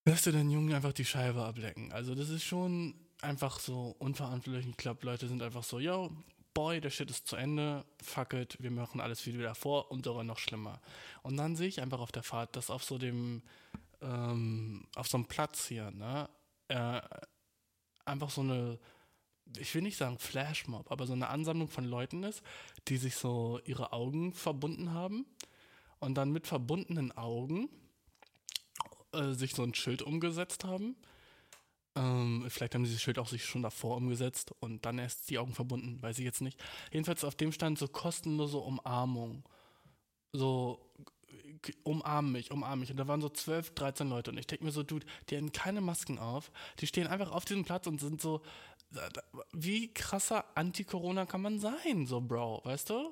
[0.04, 1.92] lässt du den Jungen einfach die Scheibe ablecken.
[1.92, 4.66] Also, das ist schon einfach so unverantwortlich.
[4.66, 6.10] Ich glaube, Leute sind einfach so, yo,
[6.52, 10.24] Boy, der Shit ist zu Ende, fuck it, wir machen alles wieder vor und sogar
[10.24, 10.80] noch schlimmer.
[11.22, 13.42] Und dann sehe ich einfach auf der Fahrt, dass auf so dem,
[14.00, 16.28] ähm, auf so einem Platz hier, ne,
[16.68, 17.00] äh,
[18.04, 18.78] einfach so eine,
[19.56, 22.42] ich will nicht sagen Flashmob, aber so eine Ansammlung von Leuten ist,
[22.88, 25.26] die sich so ihre Augen verbunden haben
[26.00, 27.68] und dann mit verbundenen Augen
[29.12, 30.96] äh, sich so ein Schild umgesetzt haben
[31.96, 35.38] Ähm, vielleicht haben sie das Schild auch sich schon davor umgesetzt und dann erst die
[35.38, 36.62] Augen verbunden, weiß ich jetzt nicht.
[36.92, 39.44] Jedenfalls auf dem stand so kostenlose Umarmung.
[40.32, 40.80] So,
[41.82, 42.90] umarm mich, umarm mich.
[42.90, 45.52] Und da waren so 12, 13 Leute und ich denke mir so, Dude, die haben
[45.52, 46.50] keine Masken auf.
[46.78, 48.42] Die stehen einfach auf diesem Platz und sind so,
[49.52, 53.10] wie krasser Anti-Corona kann man sein, so, Bro, weißt du?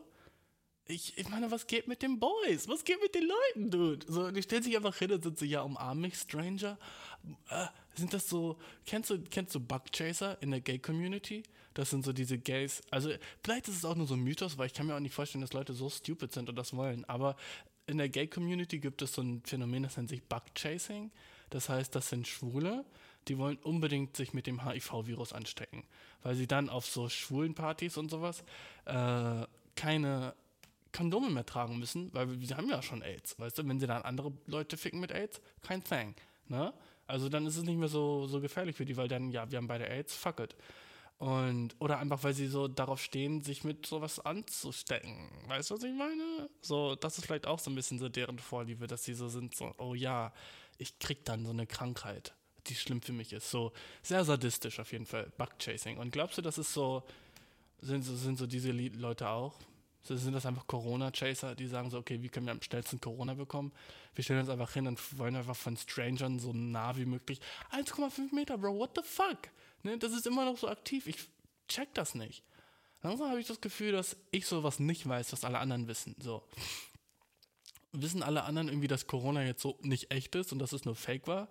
[0.90, 2.66] Ich, ich meine, was geht mit den Boys?
[2.66, 4.06] Was geht mit den Leuten, Dude?
[4.10, 6.78] So, die stellen sich einfach hin und sind so, ja, umarm mich, Stranger.
[7.50, 11.42] Äh, sind das so, kennst du, kennst du Bugchaser in der Gay-Community?
[11.74, 13.10] Das sind so diese Gays, also
[13.44, 15.42] vielleicht ist es auch nur so ein Mythos, weil ich kann mir auch nicht vorstellen,
[15.42, 17.36] dass Leute so stupid sind und das wollen, aber
[17.86, 21.12] in der Gay-Community gibt es so ein Phänomen, das nennt sich Bugchasing.
[21.50, 22.84] Das heißt, das sind Schwule,
[23.28, 25.84] die wollen unbedingt sich mit dem HIV-Virus anstecken,
[26.22, 28.42] weil sie dann auf so schwulen Partys und sowas
[28.86, 29.46] äh,
[29.76, 30.34] keine
[30.92, 34.02] Kondome mehr tragen müssen, weil wir, haben ja schon AIDS, weißt du, wenn sie dann
[34.02, 36.14] andere Leute ficken mit AIDS, kein Thing,
[36.46, 36.72] ne?
[37.06, 39.56] Also dann ist es nicht mehr so, so gefährlich für die, weil dann, ja, wir
[39.56, 40.54] haben beide AIDS, fuck it.
[41.18, 45.30] Und, oder einfach, weil sie so darauf stehen, sich mit sowas anzustecken.
[45.48, 46.48] Weißt du, was ich meine?
[46.60, 49.56] So, das ist vielleicht auch so ein bisschen so deren Vorliebe, dass sie so sind,
[49.56, 50.32] so, oh ja,
[50.76, 52.34] ich krieg dann so eine Krankheit,
[52.68, 53.50] die schlimm für mich ist.
[53.50, 53.72] So,
[54.02, 55.98] sehr sadistisch auf jeden Fall, Bugchasing.
[55.98, 57.02] Und glaubst du, das ist so,
[57.80, 59.56] sind so, sind so diese Leute auch?
[60.02, 63.34] So, Sind das einfach Corona-Chaser, die sagen so, okay, wie können wir am schnellsten Corona
[63.34, 63.72] bekommen?
[64.14, 67.40] Wir stellen uns einfach hin und wollen einfach von Strangern so nah wie möglich.
[67.72, 69.38] 1,5 Meter, Bro, what the fuck?
[69.82, 71.06] Ne, das ist immer noch so aktiv.
[71.06, 71.28] Ich
[71.68, 72.42] check das nicht.
[73.02, 76.16] Langsam habe ich das Gefühl, dass ich sowas nicht weiß, was alle anderen wissen.
[76.18, 76.42] So.
[77.92, 80.96] Wissen alle anderen irgendwie, dass Corona jetzt so nicht echt ist und dass es nur
[80.96, 81.48] Fake war?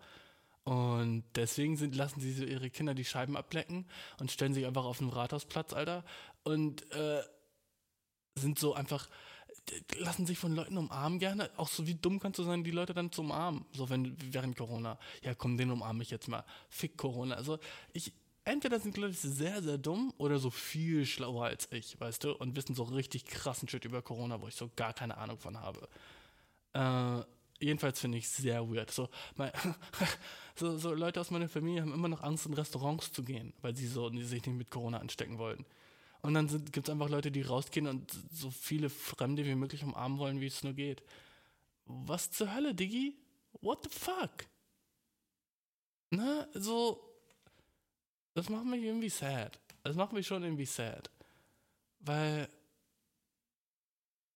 [0.66, 3.86] Und deswegen sind, lassen sie so ihre Kinder die Scheiben ablecken
[4.20, 6.04] und stellen sich einfach auf den Rathausplatz, Alter.
[6.44, 7.22] Und äh,
[8.38, 9.10] sind so einfach,
[9.98, 11.50] lassen sich von Leuten umarmen gerne.
[11.58, 13.66] Auch so wie dumm kannst du sein, die Leute dann zu umarmen.
[13.74, 14.98] So wenn, während Corona.
[15.24, 16.44] Ja, komm, den umarme ich jetzt mal.
[16.70, 17.36] Fick Corona.
[17.36, 17.60] Also
[17.94, 18.14] ich,
[18.48, 22.34] entweder sind Leute sehr, sehr dumm oder so viel schlauer als ich, weißt du?
[22.34, 25.60] Und wissen so richtig krassen Shit über Corona, wo ich so gar keine Ahnung von
[25.60, 25.88] habe.
[26.74, 27.24] Äh,
[27.60, 28.92] jedenfalls finde ich sehr weird.
[28.92, 29.52] So, mein,
[30.56, 33.76] so, so Leute aus meiner Familie haben immer noch Angst, in Restaurants zu gehen, weil
[33.76, 35.66] sie so die sich nicht mit Corona anstecken wollen.
[36.22, 40.18] Und dann gibt es einfach Leute, die rausgehen und so viele Fremde wie möglich umarmen
[40.18, 41.04] wollen, wie es nur geht.
[41.86, 43.18] Was zur Hölle, Diggi?
[43.62, 44.46] What the fuck?
[46.10, 47.04] Na, so.
[48.34, 49.60] Das macht mich irgendwie sad.
[49.84, 51.10] Das macht mich schon irgendwie sad.
[52.00, 52.50] Weil.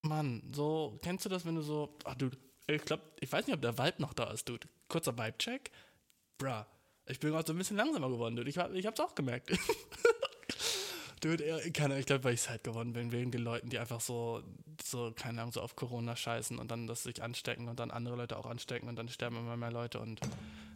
[0.04, 1.96] Mann, so, kennst du das, wenn du so.
[2.06, 2.30] Ach, du,
[2.68, 4.68] ich glaube, ich weiß nicht, ob der Vibe noch da ist, Dude.
[4.88, 5.72] Kurzer Vibe-Check.
[6.38, 6.64] Bruh.
[7.06, 8.50] Ich bin gerade so ein bisschen langsamer geworden, Dude.
[8.50, 9.52] Ich, ich hab's auch gemerkt.
[11.22, 14.02] Dude, ja, keine, ich glaube, weil ich sad geworden bin, wegen den Leuten, die einfach
[14.02, 14.42] so,
[14.84, 18.16] so, keine Ahnung, so auf Corona scheißen und dann das sich anstecken und dann andere
[18.16, 20.20] Leute auch anstecken und dann sterben immer mehr Leute und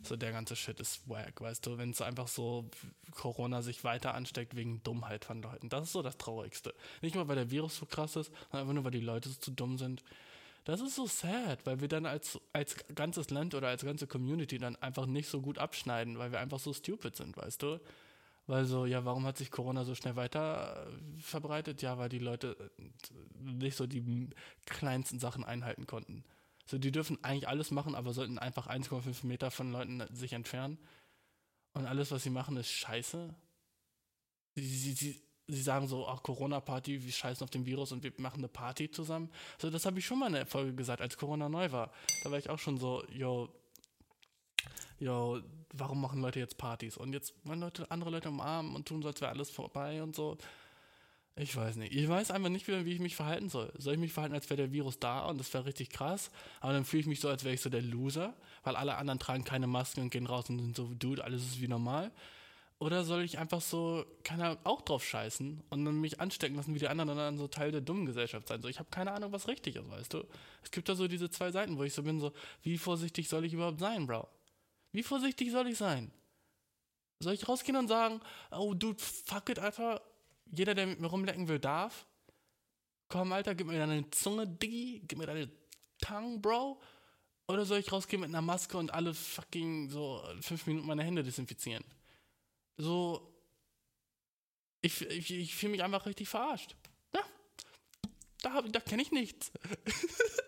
[0.03, 2.69] so der ganze Shit ist wack, weißt du, wenn es einfach so
[3.10, 5.69] Corona sich weiter ansteckt wegen Dummheit von Leuten.
[5.69, 6.75] Das ist so das Traurigste.
[7.01, 9.39] Nicht mal, weil der Virus so krass ist, sondern einfach nur, weil die Leute so
[9.39, 10.03] zu dumm sind.
[10.63, 14.60] Das ist so sad, weil wir dann als, als ganzes Land oder als ganze Community
[14.60, 17.79] dann einfach nicht so gut abschneiden, weil wir einfach so stupid sind, weißt du?
[18.47, 21.81] Weil so, ja, warum hat sich Corona so schnell weiter äh, verbreitet?
[21.81, 24.29] Ja, weil die Leute äh, nicht so die
[24.65, 26.23] kleinsten Sachen einhalten konnten.
[26.67, 30.77] So, die dürfen eigentlich alles machen, aber sollten einfach 1,5 Meter von Leuten sich entfernen.
[31.73, 33.36] Und alles, was sie machen, ist scheiße.
[34.55, 38.13] Sie, sie, sie, sie sagen so, ach, Corona-Party, wir scheißen auf den Virus und wir
[38.17, 39.29] machen eine Party zusammen.
[39.60, 41.91] So, das habe ich schon mal in der Folge gesagt, als Corona neu war.
[42.23, 43.49] Da war ich auch schon so, yo,
[44.99, 45.39] yo,
[45.73, 46.97] warum machen Leute jetzt Partys?
[46.97, 50.15] Und jetzt wollen Leute andere Leute umarmen und tun so, als wäre alles vorbei und
[50.15, 50.38] so.
[51.38, 51.93] Ich weiß nicht.
[51.93, 53.71] Ich weiß einfach nicht, wie wie ich mich verhalten soll.
[53.78, 56.32] Soll ich mich verhalten, als wäre der Virus da und das wäre richtig krass?
[56.62, 59.19] Aber dann fühle ich mich so, als wäre ich so der Loser, weil alle anderen
[59.19, 62.12] tragen keine Masken und gehen raus und sind so, Dude, alles ist wie normal.
[62.80, 66.73] Oder soll ich einfach so, keine Ahnung, auch drauf scheißen und dann mich anstecken lassen
[66.73, 68.62] wie die anderen und dann so Teil der dummen Gesellschaft sein?
[68.62, 70.23] So, ich habe keine Ahnung, was richtig ist, weißt du?
[70.62, 72.32] Es gibt da so diese zwei Seiten, wo ich so bin, so,
[72.63, 74.28] wie vorsichtig soll ich überhaupt sein, Bro?
[74.95, 76.10] Wie vorsichtig soll ich sein?
[77.19, 80.01] Soll ich rausgehen und sagen, oh dude, fuck it, Alter,
[80.45, 82.05] jeder, der mit mir rumlecken will, darf?
[83.10, 85.51] Komm, Alter, gib mir deine Zunge, Diggi, gib mir deine
[85.99, 86.81] Tongue, Bro.
[87.49, 91.23] Oder soll ich rausgehen mit einer Maske und alle fucking so fünf Minuten meine Hände
[91.23, 91.84] desinfizieren?
[92.77, 93.34] So,
[94.81, 96.73] ich, ich, ich fühle mich einfach richtig verarscht.
[97.13, 97.21] Ja,
[98.43, 99.51] da, da kenne ich nichts.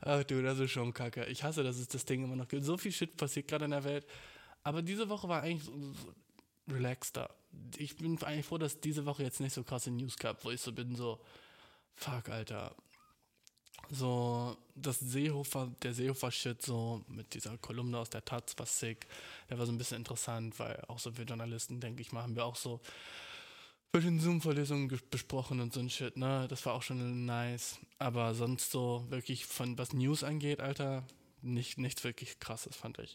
[0.00, 1.24] Ach du, das ist schon kacke.
[1.26, 2.64] Ich hasse, dass es das Ding immer noch gibt.
[2.64, 4.06] So viel Shit passiert gerade in der Welt.
[4.62, 5.72] Aber diese Woche war eigentlich so,
[6.68, 7.30] relaxter.
[7.76, 10.60] Ich bin eigentlich froh, dass diese Woche jetzt nicht so krasse News gab, wo ich
[10.60, 11.20] so bin, so,
[11.94, 12.74] fuck, Alter.
[13.90, 19.06] so das Seehofer, der Seehofer-Shit so mit dieser Kolumne aus der Taz war sick.
[19.50, 22.36] Der war so ein bisschen interessant, weil auch so für Journalisten, denke ich mal, haben
[22.36, 22.80] wir auch so
[23.94, 26.48] bei den Zoom-Vorlesungen besprochen und so ein Shit, ne?
[26.48, 27.78] Das war auch schon nice.
[28.00, 31.06] Aber sonst so wirklich von was News angeht, Alter,
[31.42, 33.14] nicht, nichts wirklich krasses, fand ich.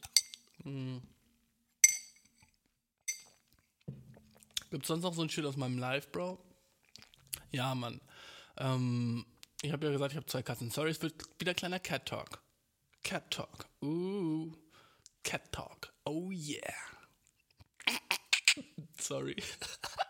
[0.63, 1.02] Mhm.
[4.72, 6.39] Gibt's sonst noch so ein Shit aus meinem Live, Bro?
[7.52, 8.00] Ja, Mann.
[8.56, 9.26] Ähm,
[9.62, 10.72] ich habe ja gesagt, ich habe zwei Katzen.
[10.72, 12.42] Sorry, es wird wieder kleiner Cat Talk.
[13.04, 13.65] Cat Talk.
[13.82, 14.54] Uh.
[15.24, 15.92] Cat Talk.
[16.06, 16.74] Oh yeah.
[18.98, 19.36] Sorry.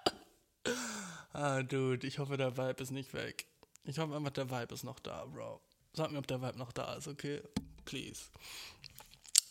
[1.34, 3.45] ah, Dude, ich hoffe, der Vibe ist nicht weg.
[3.84, 5.62] Ich hoffe einfach, der Vibe ist noch da, Bro.
[5.93, 7.41] Sag mir, ob der Vibe noch da ist, okay?
[7.86, 8.25] Please.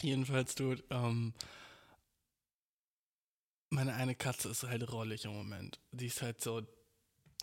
[0.02, 1.34] Jedenfalls, Dude, ähm,
[3.70, 5.80] meine eine Katze ist halt rollig im Moment.
[5.92, 6.62] Die ist halt so,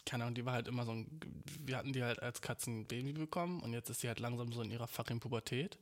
[0.06, 1.20] keine Ahnung, die war halt immer so ein,
[1.60, 4.72] wir hatten die halt als Katzenbaby bekommen und jetzt ist sie halt langsam so in
[4.72, 5.78] ihrer fucking Pubertät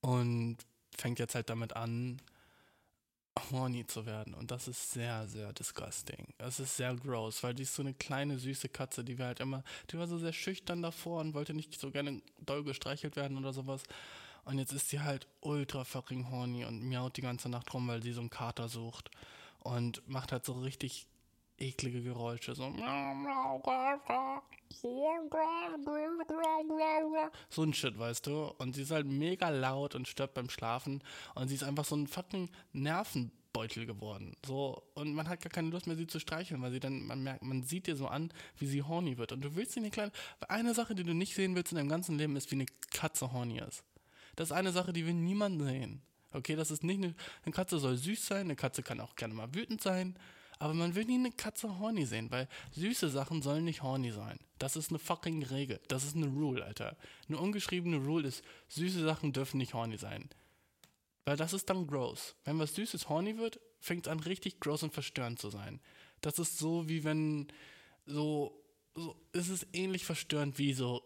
[0.00, 0.58] und
[0.96, 2.20] fängt jetzt halt damit an,
[3.50, 6.34] horny zu werden und das ist sehr, sehr disgusting.
[6.38, 9.40] Das ist sehr gross, weil die ist so eine kleine, süße Katze, die wir halt
[9.40, 13.38] immer, die war so sehr schüchtern davor und wollte nicht so gerne doll gestreichelt werden
[13.38, 13.82] oder sowas.
[14.44, 18.02] Und jetzt ist sie halt ultra fucking horny und miaut die ganze Nacht rum, weil
[18.02, 19.10] sie so einen Kater sucht
[19.60, 21.06] und macht halt so richtig
[21.58, 22.64] eklige Geräusche, so
[27.50, 28.54] so ein Shit, weißt du?
[28.58, 31.02] Und sie ist halt mega laut und stört beim Schlafen
[31.34, 34.36] und sie ist einfach so ein fucking Nervenbeutel geworden.
[34.44, 37.22] So, und man hat gar keine Lust mehr, sie zu streicheln, weil sie dann, man
[37.22, 39.32] merkt, man sieht ihr so an, wie sie horny wird.
[39.32, 40.10] Und du willst sie nicht klein.
[40.48, 43.32] Eine Sache, die du nicht sehen willst in deinem ganzen Leben, ist, wie eine Katze
[43.32, 43.84] horny ist.
[44.36, 46.02] Das ist eine Sache, die will niemand sehen.
[46.32, 49.34] Okay, das ist nicht eine, eine Katze soll süß sein, eine Katze kann auch gerne
[49.34, 50.16] mal wütend sein,
[50.62, 54.38] aber man will nie eine Katze horny sehen, weil süße Sachen sollen nicht horny sein.
[54.60, 55.80] Das ist eine fucking Regel.
[55.88, 56.96] Das ist eine Rule, Alter.
[57.26, 60.30] Eine ungeschriebene Rule ist, süße Sachen dürfen nicht horny sein.
[61.24, 62.36] Weil das ist dann gross.
[62.44, 65.80] Wenn was Süßes horny wird, fängt es an richtig gross und verstörend zu sein.
[66.20, 67.48] Das ist so wie wenn
[68.06, 68.56] so,
[68.94, 71.02] so es ist ähnlich verstörend wie so,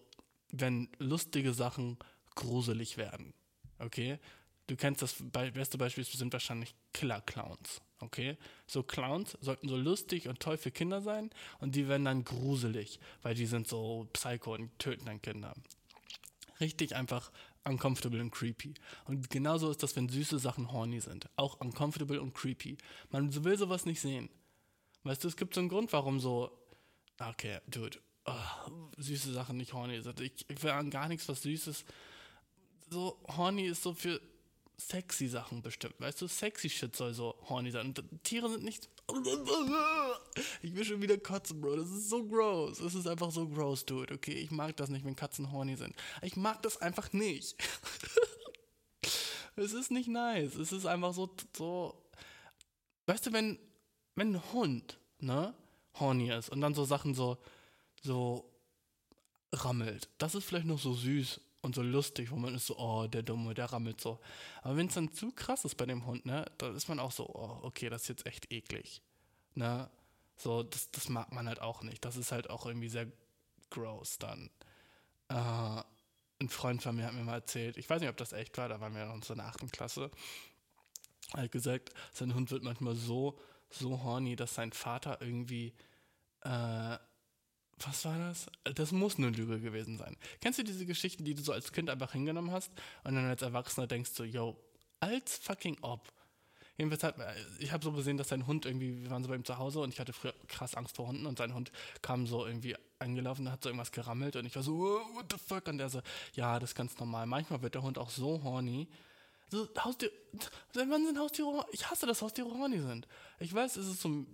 [0.52, 1.96] wenn lustige Sachen
[2.34, 3.32] gruselig werden.
[3.78, 4.18] Okay?
[4.66, 7.80] Du kennst das be beste Beispiel sind wahrscheinlich Killer-Clowns.
[8.00, 8.36] Okay?
[8.66, 12.98] So Clowns sollten so lustig und toll für Kinder sein und die werden dann gruselig,
[13.22, 15.54] weil die sind so psycho und töten dann Kinder.
[16.60, 17.30] Richtig einfach
[17.64, 18.74] uncomfortable und creepy.
[19.04, 21.28] Und genauso ist das, wenn süße Sachen horny sind.
[21.36, 22.76] Auch uncomfortable und creepy.
[23.10, 24.30] Man will sowas nicht sehen.
[25.04, 26.50] Weißt du, es gibt so einen Grund, warum so,
[27.18, 28.32] okay, dude, oh,
[28.96, 30.20] süße Sachen nicht horny sind.
[30.20, 31.84] Ich, ich will an gar nichts, was Süßes.
[32.90, 34.20] So, horny ist so für
[34.78, 35.94] sexy Sachen bestimmt.
[35.98, 37.86] Weißt du, sexy Shit soll so horny sein.
[37.86, 38.88] Und Tiere sind nicht.
[40.60, 41.76] Ich will schon wieder kotzen, Bro.
[41.76, 42.80] Das ist so gross.
[42.80, 44.12] Es ist einfach so gross, dude.
[44.12, 45.94] Okay, ich mag das nicht, wenn Katzen horny sind.
[46.20, 47.56] Ich mag das einfach nicht.
[49.56, 50.54] es ist nicht nice.
[50.56, 52.02] Es ist einfach so, so.
[53.06, 53.58] Weißt du, wenn,
[54.14, 55.54] wenn ein Hund, ne,
[55.98, 57.38] horny ist und dann so Sachen so,
[58.02, 58.52] so
[59.52, 63.06] rammelt, das ist vielleicht noch so süß und so lustig, wo man ist so, oh,
[63.06, 64.18] der Dumme, der rammelt so.
[64.62, 67.12] Aber wenn es dann zu krass ist bei dem Hund, ne, dann ist man auch
[67.12, 69.02] so, oh, okay, das ist jetzt echt eklig.
[69.54, 69.90] Ne?
[70.36, 72.04] So, das, das mag man halt auch nicht.
[72.04, 73.06] Das ist halt auch irgendwie sehr
[73.70, 74.50] gross dann.
[75.28, 75.82] Äh,
[76.38, 78.68] ein Freund von mir hat mir mal erzählt, ich weiß nicht, ob das echt war,
[78.68, 80.10] da waren wir noch in so einer achten Klasse,
[81.34, 83.38] hat gesagt, sein Hund wird manchmal so,
[83.70, 85.74] so horny, dass sein Vater irgendwie,
[86.42, 86.98] äh,
[87.78, 88.46] was war das?
[88.74, 90.16] Das muss eine Lüge gewesen sein.
[90.40, 92.70] Kennst du diese Geschichten, die du so als Kind einfach hingenommen hast
[93.04, 94.56] und dann als Erwachsener denkst du, yo,
[95.00, 96.12] als fucking ob.
[96.78, 97.16] Jedenfalls hat,
[97.58, 99.80] ich habe so gesehen, dass sein Hund irgendwie, wir waren so bei ihm zu Hause
[99.80, 103.46] und ich hatte früher krass Angst vor Hunden und sein Hund kam so irgendwie angelaufen
[103.46, 105.68] und hat so irgendwas gerammelt und ich war so, what the fuck?
[105.68, 106.02] Und der so,
[106.34, 107.26] ja, das ist ganz normal.
[107.26, 108.88] Manchmal wird der Hund auch so horny.
[109.48, 110.10] So, Haustier,
[110.74, 113.06] wann sind Haustiere, ich hasse, dass Haustiere horny sind.
[113.38, 114.26] Ich weiß, es ist so,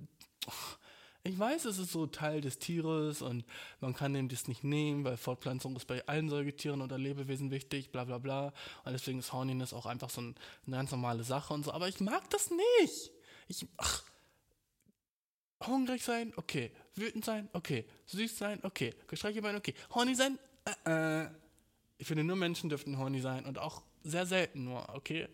[1.24, 3.44] ich weiß, es ist so Teil des Tieres und
[3.80, 7.92] man kann dem das nicht nehmen, weil Fortpflanzung ist bei allen Säugetieren oder Lebewesen wichtig,
[7.92, 8.52] bla bla bla.
[8.84, 10.34] Und deswegen ist Horniness auch einfach so ein,
[10.66, 11.72] eine ganz normale Sache und so.
[11.72, 13.12] Aber ich mag das nicht.
[13.46, 14.02] Ich, ach,
[15.64, 16.72] hungrig sein, okay.
[16.96, 17.84] Wütend sein, okay.
[18.06, 18.92] Süß sein, okay.
[19.06, 19.74] Gestreichelt sein, okay.
[19.94, 20.38] Horny sein,
[20.84, 21.28] äh, äh.
[21.98, 25.28] Ich finde, nur Menschen dürften horny sein und auch sehr selten nur, okay?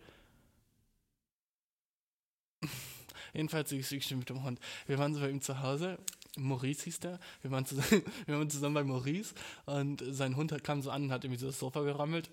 [3.33, 4.59] Jedenfalls ich ich mit dem Hund.
[4.87, 5.97] Wir waren so bei ihm zu Hause.
[6.37, 7.19] Maurice hieß der.
[7.41, 9.33] Wir waren, zusammen, wir waren zusammen bei Maurice
[9.65, 12.29] und sein Hund kam so an und hat irgendwie so das Sofa gerammelt.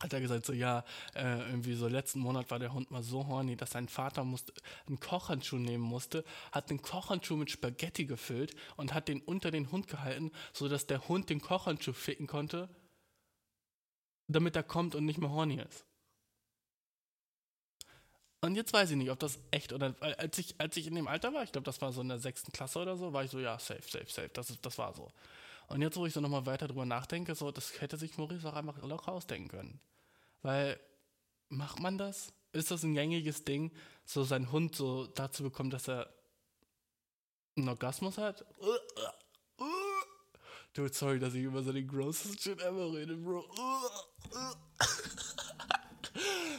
[0.00, 3.26] Hat er gesagt, so ja, äh, irgendwie so letzten Monat war der Hund mal so
[3.26, 4.52] horny, dass sein Vater musste,
[4.86, 9.72] einen Kochhandschuh nehmen musste, hat den Kochhandschuh mit Spaghetti gefüllt und hat den unter den
[9.72, 12.68] Hund gehalten, sodass der Hund den Kochhandschuh ficken konnte
[14.28, 15.85] damit er kommt und nicht mehr horny ist.
[18.40, 21.08] Und jetzt weiß ich nicht, ob das echt oder als ich, als ich in dem
[21.08, 23.30] Alter war, ich glaube, das war so in der sechsten Klasse oder so, war ich
[23.30, 24.30] so, ja, safe, safe, safe.
[24.32, 25.10] Das, das war so.
[25.68, 28.54] Und jetzt, wo ich so nochmal weiter drüber nachdenke, so, das hätte sich Maurice auch
[28.54, 29.80] einfach locker ausdenken können.
[30.42, 30.78] Weil,
[31.48, 32.32] macht man das?
[32.52, 33.72] Ist das ein gängiges Ding,
[34.04, 36.08] so seinen Hund so dazu bekommen, dass er
[37.56, 38.44] einen Orgasmus hat?
[40.72, 43.44] Dude, sorry, dass ich über so den grossest Shit ever rede, Bro.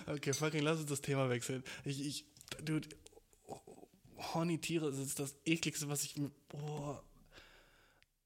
[0.05, 1.64] Okay, fucking, lass uns das Thema wechseln.
[1.84, 2.26] Ich, ich,
[2.64, 2.88] dude,
[4.18, 7.03] horny Tiere ist das ekligste, was ich mir, boah.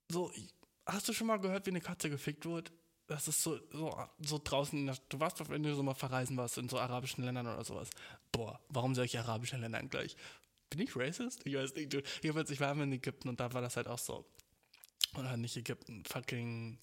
[0.09, 0.53] So, ich,
[0.85, 2.71] hast du schon mal gehört, wie eine Katze gefickt wird?
[3.07, 6.57] Das ist so, so, so draußen, der, du warst wenn du so mal verreisen warst,
[6.57, 7.89] in so arabischen Ländern oder sowas.
[8.31, 10.15] Boah, warum solche arabischen Länder gleich?
[10.69, 11.45] Bin ich racist?
[11.45, 11.91] Ich weiß nicht.
[11.91, 14.25] Du, jedenfalls, ich war in Ägypten und da war das halt auch so.
[15.17, 16.79] Oder nicht Ägypten, fucking,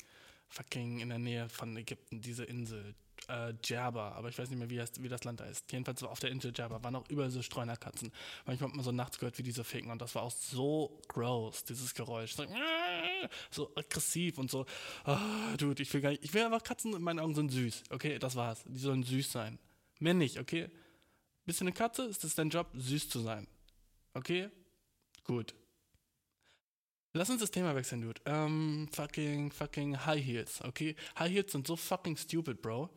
[0.48, 2.94] fucking in der Nähe von Ägypten, diese Insel,
[3.28, 5.70] äh, Djerba, aber ich weiß nicht mehr, wie, heißt, wie das Land heißt.
[5.70, 8.12] Jedenfalls auf der Insel Djerba waren auch überall so Streunerkatzen.
[8.46, 11.64] Manchmal hat man so nachts gehört, wie diese ficken und das war auch so gross,
[11.64, 12.34] dieses Geräusch.
[12.34, 12.46] So,
[13.50, 14.66] so aggressiv und so.
[15.06, 15.16] Oh,
[15.56, 17.84] dude, ich will gar nicht, ich will einfach Katzen in meinen Augen sind süß.
[17.90, 18.64] Okay, das war's.
[18.66, 19.58] Die sollen süß sein.
[19.98, 20.68] Mehr nicht, okay?
[21.44, 23.46] Bist du eine Katze, ist es dein Job, süß zu sein.
[24.14, 24.50] Okay?
[25.24, 25.54] Gut.
[27.14, 28.20] Lass uns das Thema wechseln, Dude.
[28.26, 30.94] Ähm, fucking, fucking High Heels, okay?
[31.18, 32.90] High Heels sind so fucking stupid, Bro.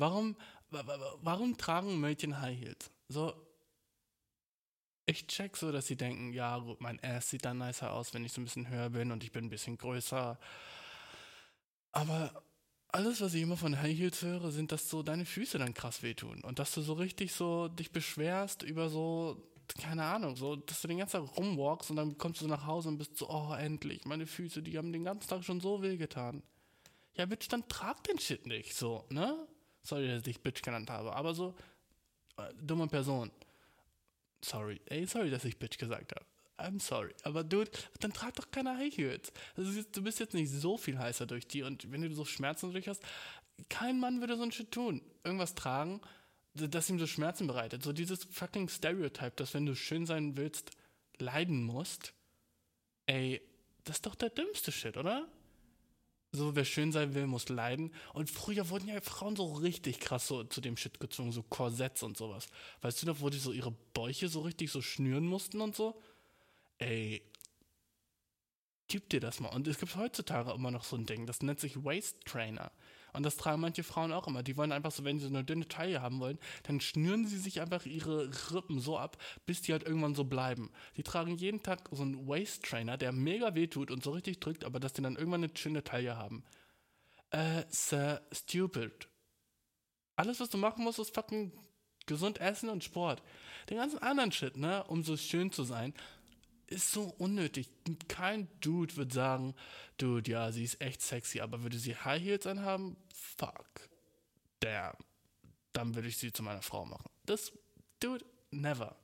[0.00, 0.36] Warum,
[0.70, 2.90] warum tragen Mädchen High Heels?
[3.08, 3.32] So,
[5.06, 8.24] ich check so, dass sie denken, ja, gut, mein Ass sieht dann nicer aus, wenn
[8.24, 10.38] ich so ein bisschen höher bin und ich bin ein bisschen größer.
[11.92, 12.42] Aber
[12.88, 16.02] alles, was ich immer von High Heels höre, sind, dass so deine Füße dann krass
[16.02, 20.80] wehtun und dass du so richtig so dich beschwerst über so keine Ahnung, so, dass
[20.80, 23.52] du den ganzen Tag rumwalkst und dann kommst du nach Hause und bist so, oh,
[23.52, 26.42] endlich, meine Füße, die haben den ganzen Tag schon so weh getan.
[27.14, 29.46] Ja, Bitch, dann trag den Shit nicht, so, ne?
[29.82, 31.54] Sorry, dass ich dich Bitch genannt habe, aber so,
[32.36, 33.30] äh, dumme Person.
[34.42, 36.24] Sorry, ey, sorry, dass ich Bitch gesagt habe.
[36.58, 37.14] I'm sorry.
[37.22, 37.70] Aber dude,
[38.00, 39.32] dann trag doch keine High Heels.
[39.56, 42.88] du bist jetzt nicht so viel heißer durch die und wenn du so Schmerzen durch
[42.88, 43.02] hast,
[43.68, 45.02] kein Mann würde so ein Shit tun.
[45.24, 46.00] Irgendwas tragen
[46.66, 47.82] das ihm so Schmerzen bereitet.
[47.82, 50.72] So dieses fucking Stereotype, dass wenn du schön sein willst,
[51.18, 52.14] leiden musst.
[53.06, 53.40] Ey,
[53.84, 55.28] das ist doch der dümmste Shit, oder?
[56.30, 57.90] So, wer schön sein will, muss leiden.
[58.12, 62.02] Und früher wurden ja Frauen so richtig krass so zu dem Shit gezwungen, so Korsetts
[62.02, 62.48] und sowas.
[62.82, 66.00] Weißt du noch, wo die so ihre Bäuche so richtig so schnüren mussten und so?
[66.78, 67.22] Ey,
[68.88, 69.48] gib dir das mal.
[69.48, 72.72] Und es gibt heutzutage immer noch so ein Ding, das nennt sich Waist Trainer.
[73.12, 74.42] Und das tragen manche Frauen auch immer.
[74.42, 77.38] Die wollen einfach so, wenn sie so eine dünne Taille haben wollen, dann schnüren sie
[77.38, 80.70] sich einfach ihre Rippen so ab, bis die halt irgendwann so bleiben.
[80.96, 84.64] Die tragen jeden Tag so einen Waist Trainer, der mega wehtut und so richtig drückt,
[84.64, 86.44] aber dass die dann irgendwann eine schöne Taille haben.
[87.30, 89.08] Äh, so stupid.
[90.16, 91.52] Alles, was du machen musst, ist fucking
[92.06, 93.22] gesund essen und Sport.
[93.70, 95.94] Den ganzen anderen Shit, ne, um so schön zu sein,
[96.68, 97.70] ist so unnötig.
[98.08, 99.54] Kein Dude wird sagen,
[99.96, 102.96] Dude, ja, sie ist echt sexy, aber würde sie High Heels anhaben?
[103.12, 103.88] Fuck.
[104.60, 104.94] Damn.
[105.72, 107.08] Dann würde ich sie zu meiner Frau machen.
[107.26, 107.52] Das,
[108.00, 108.96] Dude, never.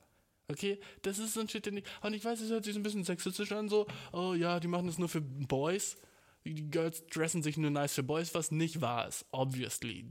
[0.49, 1.85] Okay, das ist so ein Shit, den ich.
[2.03, 4.69] Und ich weiß, es hört sich so ein bisschen sexistisch an, so, oh ja, die
[4.69, 5.97] machen das nur für Boys.
[6.45, 10.05] Die Girls dressen sich nur nice für Boys, was nicht wahr ist, obviously.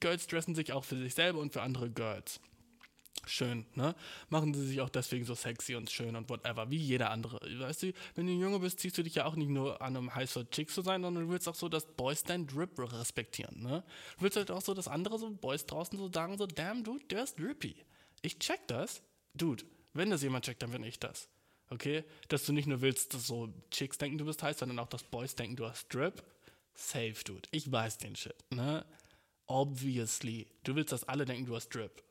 [0.00, 2.40] Girls dressen sich auch für sich selber und für andere Girls
[3.28, 3.94] schön, ne?
[4.28, 7.38] Machen sie sich auch deswegen so sexy und schön und whatever, wie jeder andere.
[7.60, 9.96] Weißt du, wenn du ein Junge bist, ziehst du dich ja auch nicht nur an,
[9.96, 12.78] um heiß für Chick zu sein, sondern du willst auch so, dass Boys dein Drip
[12.78, 13.84] respektieren, ne?
[14.16, 17.04] Du willst halt auch so, dass andere so Boys draußen so sagen, so, damn, dude,
[17.06, 17.76] der ist drippy.
[18.22, 19.02] Ich check das.
[19.34, 21.28] Dude, wenn das jemand checkt, dann bin ich das.
[21.70, 22.04] Okay?
[22.28, 25.02] Dass du nicht nur willst, dass so Chicks denken, du bist heiß, sondern auch, dass
[25.02, 26.22] Boys denken, du hast Drip.
[26.74, 27.48] Safe, dude.
[27.50, 28.86] Ich weiß den Shit, ne?
[29.46, 30.46] Obviously.
[30.62, 32.02] Du willst, dass alle denken, du hast Drip.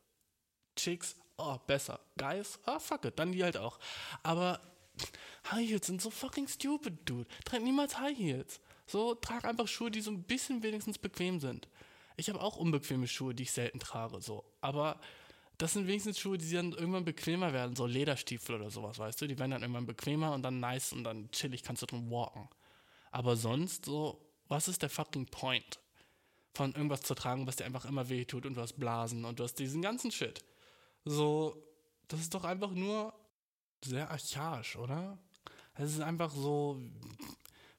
[0.78, 2.00] Chicks, oh, besser.
[2.18, 3.80] Guys, ah, fuck it, dann die halt auch.
[4.24, 4.62] Aber
[5.52, 7.28] High Heels sind so fucking stupid, dude.
[7.46, 8.60] Trag niemals High Heels.
[8.86, 11.68] So, trag einfach Schuhe, die so ein bisschen wenigstens bequem sind.
[12.16, 14.46] Ich habe auch unbequeme Schuhe, die ich selten trage, so.
[14.62, 15.00] Aber
[15.58, 19.28] das sind wenigstens Schuhe, die dann irgendwann bequemer werden, so Lederstiefel oder sowas, weißt du?
[19.28, 22.48] Die werden dann irgendwann bequemer und dann nice und dann chillig kannst du drum walken.
[23.12, 25.80] Aber sonst, so, was ist der fucking Point?
[26.54, 29.40] Von irgendwas zu tragen, was dir einfach immer weh tut und du hast Blasen und
[29.40, 30.44] du hast diesen ganzen Shit.
[31.10, 31.64] So,
[32.08, 33.14] das ist doch einfach nur
[33.84, 35.18] sehr archaisch, oder?
[35.76, 36.82] Es ist einfach so,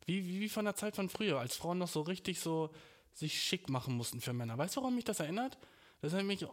[0.06, 2.70] wie, wie von der Zeit von früher, als Frauen noch so richtig so
[3.12, 4.56] sich schick machen mussten für Männer.
[4.56, 5.58] Weißt du, warum mich das erinnert?
[6.00, 6.48] Das erinnert mich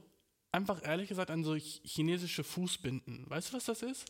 [0.51, 3.29] einfach ehrlich gesagt an so chinesische Fußbinden.
[3.29, 4.05] Weißt du, was das ist?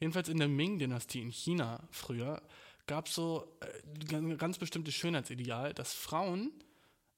[0.00, 2.42] Jedenfalls in der Ming-Dynastie in China früher
[2.86, 6.52] gab es so äh, ein ganz bestimmtes Schönheitsideal, dass Frauen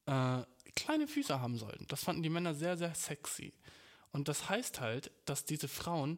[0.05, 0.43] äh,
[0.75, 1.87] kleine Füße haben sollten.
[1.87, 3.53] Das fanden die Männer sehr, sehr sexy.
[4.11, 6.17] Und das heißt halt, dass diese Frauen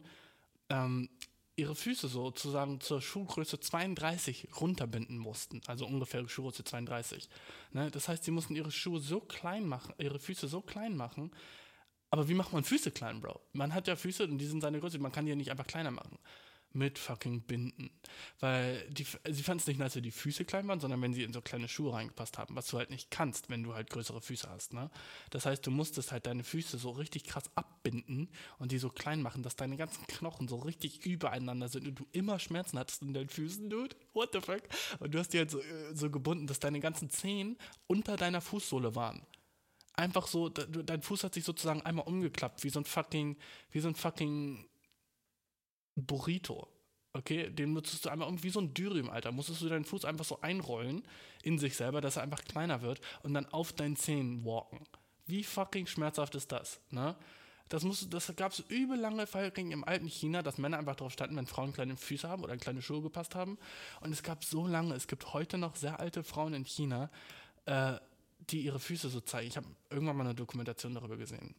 [0.70, 1.10] ähm,
[1.56, 5.62] ihre Füße sozusagen zur Schuhgröße 32 runterbinden mussten.
[5.68, 7.30] Also ungefähr Schuhgröße 32.
[7.72, 7.92] Ne?
[7.92, 11.32] Das heißt, sie mussten ihre Schuhe so klein machen, ihre Füße so klein machen.
[12.10, 13.40] Aber wie macht man Füße klein, Bro?
[13.54, 15.68] Man hat ja Füße und die sind seine Größe, man kann die ja nicht einfach
[15.68, 16.18] kleiner machen
[16.74, 17.90] mit fucking Binden.
[18.40, 21.34] Weil die, sie fanden es nicht wenn die Füße klein waren, sondern wenn sie in
[21.34, 24.50] so kleine Schuhe reingepasst haben, was du halt nicht kannst, wenn du halt größere Füße
[24.50, 24.74] hast.
[24.74, 24.90] Ne?
[25.30, 29.22] Das heißt, du musstest halt deine Füße so richtig krass abbinden und die so klein
[29.22, 33.14] machen, dass deine ganzen Knochen so richtig übereinander sind und du immer Schmerzen hattest in
[33.14, 33.96] deinen Füßen, dude.
[34.14, 34.64] What the fuck?
[35.00, 37.58] Und du hast die halt so, äh, so gebunden, dass deine ganzen Zehen
[37.88, 39.26] unter deiner Fußsohle waren
[39.94, 43.38] einfach so, dein Fuß hat sich sozusagen einmal umgeklappt, wie so ein fucking,
[43.72, 44.66] wie so ein fucking
[45.96, 46.68] Burrito.
[47.14, 49.32] Okay, den musstest du einmal irgendwie so ein Dürüm, Alter.
[49.32, 51.04] Musstest du deinen Fuß einfach so einrollen
[51.44, 54.86] in sich selber, dass er einfach kleiner wird und dann auf deinen Zähnen walken.
[55.26, 57.16] Wie fucking schmerzhaft ist das, ne?
[57.72, 61.38] Das, das gab es übel lange Feierring im alten China, dass Männer einfach darauf standen,
[61.38, 63.58] wenn Frauen kleine Füße haben oder kleine Schuhe gepasst haben.
[64.02, 67.10] Und es gab so lange, es gibt heute noch sehr alte Frauen in China,
[67.66, 67.94] äh,
[68.50, 69.48] die ihre Füße so zeigen.
[69.48, 71.56] Ich habe irgendwann mal eine Dokumentation darüber gesehen.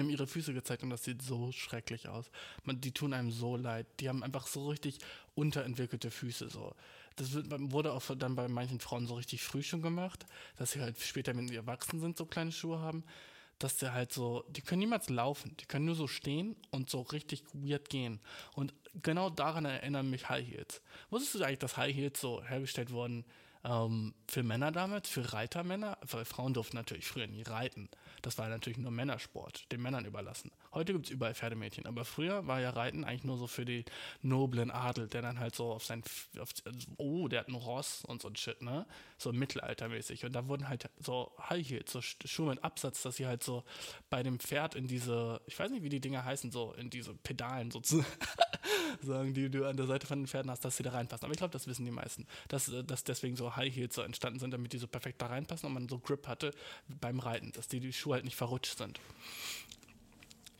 [0.00, 2.30] Haben ihre Füße gezeigt und das sieht so schrecklich aus.
[2.64, 3.86] Man, die tun einem so leid.
[4.00, 4.98] Die haben einfach so richtig
[5.34, 6.48] unterentwickelte Füße.
[6.48, 6.74] So.
[7.16, 10.24] Das wird, wurde auch dann bei manchen Frauen so richtig früh schon gemacht,
[10.56, 13.04] dass sie halt später, wenn sie erwachsen sind, so kleine Schuhe haben.
[13.58, 15.56] Dass sie halt so, die können niemals laufen.
[15.60, 18.20] Die können nur so stehen und so richtig weird gehen.
[18.54, 20.80] Und genau daran erinnern mich High Heels.
[21.10, 23.24] Wusstest du eigentlich, dass High Heels so hergestellt wurden
[23.62, 25.98] ähm, für Männer damals, für Reitermänner?
[26.02, 27.88] Weil Frauen durften natürlich früher nie reiten.
[28.22, 30.52] Das war natürlich nur Männersport, den Männern überlassen.
[30.72, 33.84] Heute gibt es überall Pferdemädchen, aber früher war ja Reiten eigentlich nur so für den
[34.22, 36.02] noblen Adel, der dann halt so auf sein,
[36.38, 36.50] auf,
[36.98, 38.86] oh, der hat ein Ross und so ein Shit, ne?
[39.18, 40.24] So mittelaltermäßig.
[40.24, 43.64] Und da wurden halt so High Heels, so Schuhe mit Absatz, dass sie halt so
[44.08, 47.14] bei dem Pferd in diese, ich weiß nicht, wie die Dinger heißen, so in diese
[47.14, 48.04] Pedalen sozusagen,
[49.34, 51.24] die du an der Seite von den Pferden hast, dass sie da reinpassen.
[51.24, 54.38] Aber ich glaube, das wissen die meisten, dass, dass deswegen so High Heels so entstanden
[54.38, 56.52] sind, damit die so perfekt da reinpassen und man so Grip hatte
[56.88, 59.00] beim Reiten, dass die die Schuhe halt nicht verrutscht sind.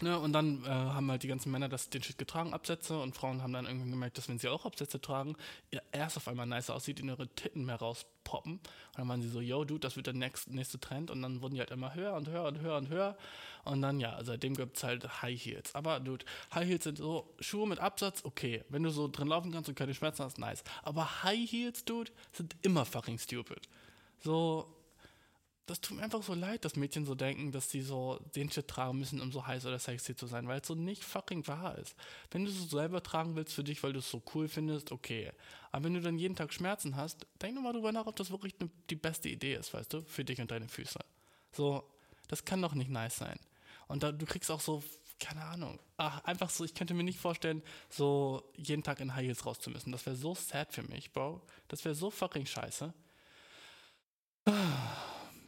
[0.03, 3.14] Ne, und dann äh, haben halt die ganzen Männer das, den Shit getragen, Absätze, und
[3.14, 5.36] Frauen haben dann irgendwie gemerkt, dass wenn sie auch Absätze tragen,
[5.70, 8.55] ihr erst auf einmal nicer aussieht, in ihre Titten mehr rauspoppen.
[8.55, 8.62] Und
[8.96, 11.12] dann waren sie so, yo, dude, das wird der next, nächste Trend.
[11.12, 13.16] Und dann wurden die halt immer höher und höher und höher und höher.
[13.64, 15.72] Und dann, ja, seitdem gibt es halt High Heels.
[15.76, 18.64] Aber, dude, High Heels sind so Schuhe mit Absatz, okay.
[18.70, 20.64] Wenn du so drin laufen kannst und keine Schmerzen hast, nice.
[20.82, 23.68] Aber High Heels, dude, sind immer fucking stupid.
[24.18, 24.66] So,
[25.72, 28.68] das tut mir einfach so leid, dass Mädchen so denken, dass sie so den Shit
[28.68, 31.78] tragen müssen, um so heiß oder sexy zu sein, weil es so nicht fucking wahr
[31.78, 31.96] ist.
[32.30, 35.32] Wenn du es selber tragen willst für dich, weil du es so cool findest, okay.
[35.70, 38.30] Aber wenn du dann jeden Tag Schmerzen hast, denk doch mal drüber nach, ob das
[38.30, 41.00] wirklich ne, die beste Idee ist, weißt du, für dich und deine Füße.
[41.52, 41.90] So,
[42.28, 43.40] das kann doch nicht nice sein.
[43.88, 44.82] Und da, du kriegst auch so,
[45.18, 49.24] keine Ahnung, ach, einfach so, ich könnte mir nicht vorstellen, so jeden Tag in High
[49.24, 49.58] Heels raus.
[49.58, 51.40] Das wäre so sad für mich, Bro.
[51.68, 52.92] Das wäre so fucking scheiße.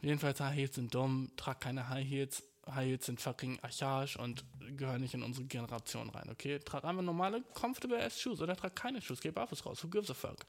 [0.05, 2.43] Jedenfalls High Heels sind dumm, trag keine High Heels.
[2.69, 4.45] High Heels sind fucking archaisch und
[4.77, 6.59] gehören nicht in unsere Generation rein, okay?
[6.59, 9.83] Trag einfach normale, comfortable ass Shoes oder trag keine Shoes, geh barfuß raus.
[9.83, 10.45] Who gives a fuck?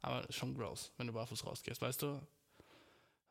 [0.00, 2.20] Aber schon gross, wenn du barfuß rausgehst, weißt du?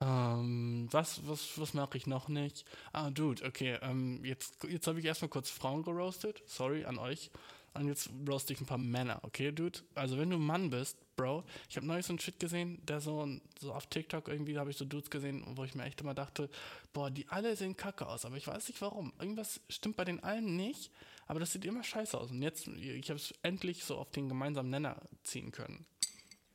[0.01, 2.65] Ähm, was, was, was mache ich noch nicht?
[2.91, 6.43] Ah, Dude, okay, ähm, jetzt, jetzt habe ich erstmal kurz Frauen geroastet.
[6.45, 7.32] Sorry an euch.
[7.73, 9.80] Und jetzt roast ich ein paar Männer, okay, Dude?
[9.95, 13.28] Also, wenn du Mann bist, Bro, ich habe neulich so einen Shit gesehen, der so,
[13.59, 16.49] so auf TikTok irgendwie habe ich so Dudes gesehen, wo ich mir echt immer dachte,
[16.93, 19.11] boah, die alle sehen kacke aus, aber ich weiß nicht warum.
[19.20, 20.91] Irgendwas stimmt bei den allen nicht,
[21.28, 22.32] aber das sieht immer scheiße aus.
[22.32, 25.86] Und jetzt, ich habe es endlich so auf den gemeinsamen Nenner ziehen können.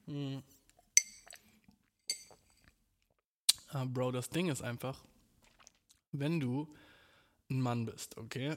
[0.07, 0.43] Hm.
[3.69, 5.05] Ah, Bro, das Ding ist einfach,
[6.13, 6.75] wenn du
[7.51, 8.57] ein Mann bist, okay,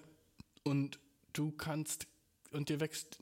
[0.64, 0.99] und
[1.34, 2.08] du kannst
[2.51, 3.22] und dir wächst.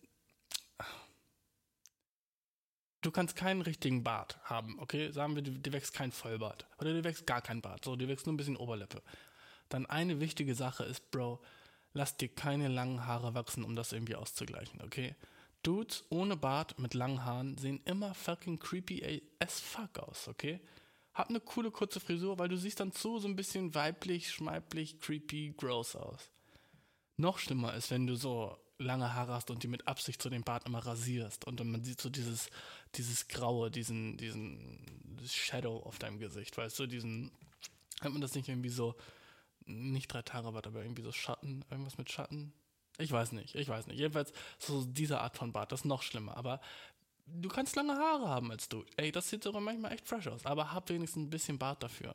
[3.06, 5.12] Du kannst keinen richtigen Bart haben, okay?
[5.12, 6.66] Sagen wir, dir wächst kein Vollbart.
[6.80, 7.86] Oder dir wächst gar kein Bart.
[7.86, 9.04] So, dir wächst nur ein bisschen Oberlippe.
[9.70, 11.40] Dann eine wichtige Sache ist, Bro,
[11.94, 15.14] lass dir keine langen Haare wachsen, um das irgendwie auszugleichen, okay?
[15.62, 20.60] Dudes ohne Bart mit langen Haaren sehen immer fucking creepy as fuck aus, okay?
[21.14, 25.00] Hab eine coole kurze Frisur, weil du siehst dann zu so ein bisschen weiblich, schmeiblich,
[25.00, 26.32] creepy, gross aus.
[27.18, 30.44] Noch schlimmer ist, wenn du so lange Haare hast und die mit Absicht zu dem
[30.44, 32.50] Bart immer rasierst und dann man sieht so dieses,
[32.96, 34.80] dieses Graue, diesen, diesen
[35.28, 37.32] Shadow auf deinem Gesicht, weißt du, diesen,
[38.02, 38.96] hat man das nicht irgendwie so,
[39.66, 42.54] nicht drei Tage Bart, aber irgendwie so Schatten, irgendwas mit Schatten?
[42.98, 43.98] Ich weiß nicht, ich weiß nicht.
[43.98, 46.62] Jedenfalls so diese Art von Bart, das ist noch schlimmer, aber
[47.26, 48.86] du kannst lange Haare haben als du.
[48.98, 52.14] Ey, das sieht sogar manchmal echt fresh aus, aber hab wenigstens ein bisschen Bart dafür.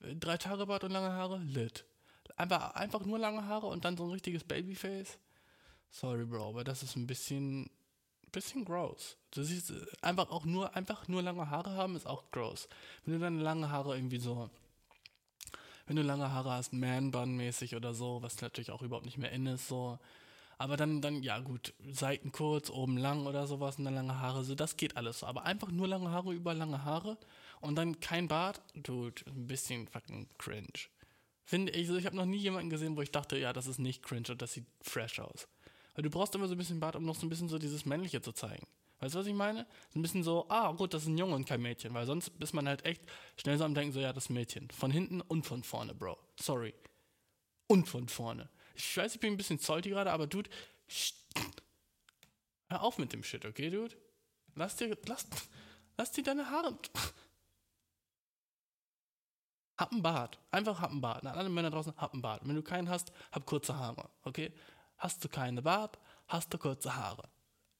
[0.00, 1.84] Drei Tage Bart und lange Haare, lit.
[2.36, 5.18] Einfach, einfach nur lange Haare und dann so ein richtiges Babyface.
[5.94, 7.70] Sorry, Bro, aber das ist ein bisschen,
[8.32, 9.16] bisschen gross.
[9.30, 12.68] Du siehst, äh, einfach auch nur, einfach nur lange Haare haben ist auch gross.
[13.04, 14.50] Wenn du deine lange Haare irgendwie so,
[15.86, 19.46] wenn du lange Haare hast, Man-Bun-mäßig oder so, was natürlich auch überhaupt nicht mehr in
[19.46, 20.00] ist, so.
[20.58, 24.42] Aber dann, dann, ja gut, Seiten kurz, oben lang oder sowas und dann lange Haare,
[24.42, 25.26] so, das geht alles so.
[25.26, 27.18] Aber einfach nur lange Haare über lange Haare
[27.60, 30.88] und dann kein Bart, dude, ein bisschen fucking cringe.
[31.44, 33.78] Finde ich, also ich habe noch nie jemanden gesehen, wo ich dachte, ja, das ist
[33.78, 35.46] nicht cringe und das sieht fresh aus.
[35.94, 37.84] Weil du brauchst immer so ein bisschen Bart, um noch so ein bisschen so dieses
[37.84, 38.66] Männliche zu zeigen.
[39.00, 39.66] Weißt du, was ich meine?
[39.92, 42.32] So ein bisschen so, ah, gut, das ist ein Junge und kein Mädchen, weil sonst
[42.40, 43.02] ist man halt echt
[43.36, 44.70] schnell so am Denken, so, ja, das ein Mädchen.
[44.70, 46.18] Von hinten und von vorne, Bro.
[46.40, 46.74] Sorry.
[47.66, 48.48] Und von vorne.
[48.74, 50.50] Ich weiß, ich bin ein bisschen salty gerade, aber Dude,
[52.68, 53.96] hör auf mit dem Shit, okay, Dude?
[54.54, 55.26] Lass dir, lass,
[55.96, 56.78] lass dir deine Haare.
[59.76, 60.38] Hab einen Bart.
[60.50, 61.26] Einfach hab einen Bart.
[61.26, 62.42] An alle Männer draußen, hab einen Bart.
[62.46, 64.52] Wenn du keinen hast, hab kurze Haare, okay?
[64.96, 67.28] Hast du keine Bart, hast du kurze Haare.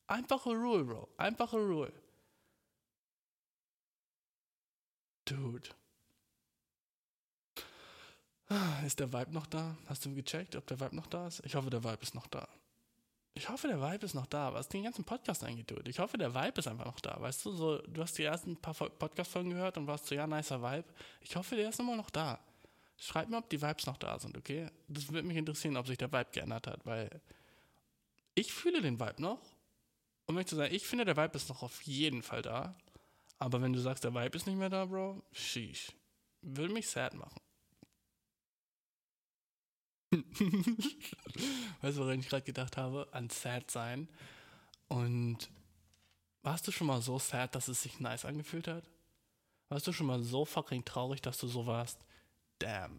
[0.07, 1.09] Einfache Rule, Bro.
[1.17, 1.93] Einfache Rule.
[5.25, 5.69] Dude.
[8.85, 9.77] Ist der Vibe noch da?
[9.87, 11.41] Hast du gecheckt, ob der Vibe noch da ist?
[11.47, 12.47] Ich hoffe, der Vibe ist noch da.
[13.37, 15.91] Ich hoffe, der Vibe ist noch da, was den ganzen Podcast angeht, dude.
[15.91, 17.17] Ich hoffe, der Vibe ist einfach noch da.
[17.21, 20.27] Weißt du, so, du hast die ersten paar Fol- Podcast-Folgen gehört und warst so, ja,
[20.27, 20.85] nicer Vibe.
[21.21, 22.39] Ich hoffe, der ist immer noch da.
[22.97, 24.71] Schreib mir, ob die Vibes noch da sind, okay?
[24.89, 27.21] Das würde mich interessieren, ob sich der Vibe geändert hat, weil
[28.35, 29.41] ich fühle den Vibe noch.
[30.27, 32.75] Und möchte sagen, ich finde, der Vibe ist noch auf jeden Fall da.
[33.39, 35.93] Aber wenn du sagst, der Vibe ist nicht mehr da, Bro, sheesh.
[36.41, 37.41] Würde mich sad machen.
[41.81, 43.09] weißt du, woran ich gerade gedacht habe?
[43.13, 44.09] An sad sein.
[44.89, 45.51] Und
[46.43, 48.89] warst du schon mal so sad, dass es sich nice angefühlt hat?
[49.69, 52.05] Warst du schon mal so fucking traurig, dass du so warst?
[52.65, 52.99] Damn.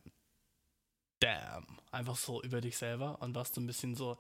[1.20, 1.66] Damn.
[1.92, 4.20] Einfach so über dich selber und warst so ein bisschen so,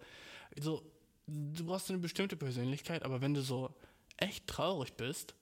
[0.60, 0.82] so,
[1.28, 3.76] du brauchst eine bestimmte Persönlichkeit, aber wenn du so
[4.18, 5.36] echt traurig bist,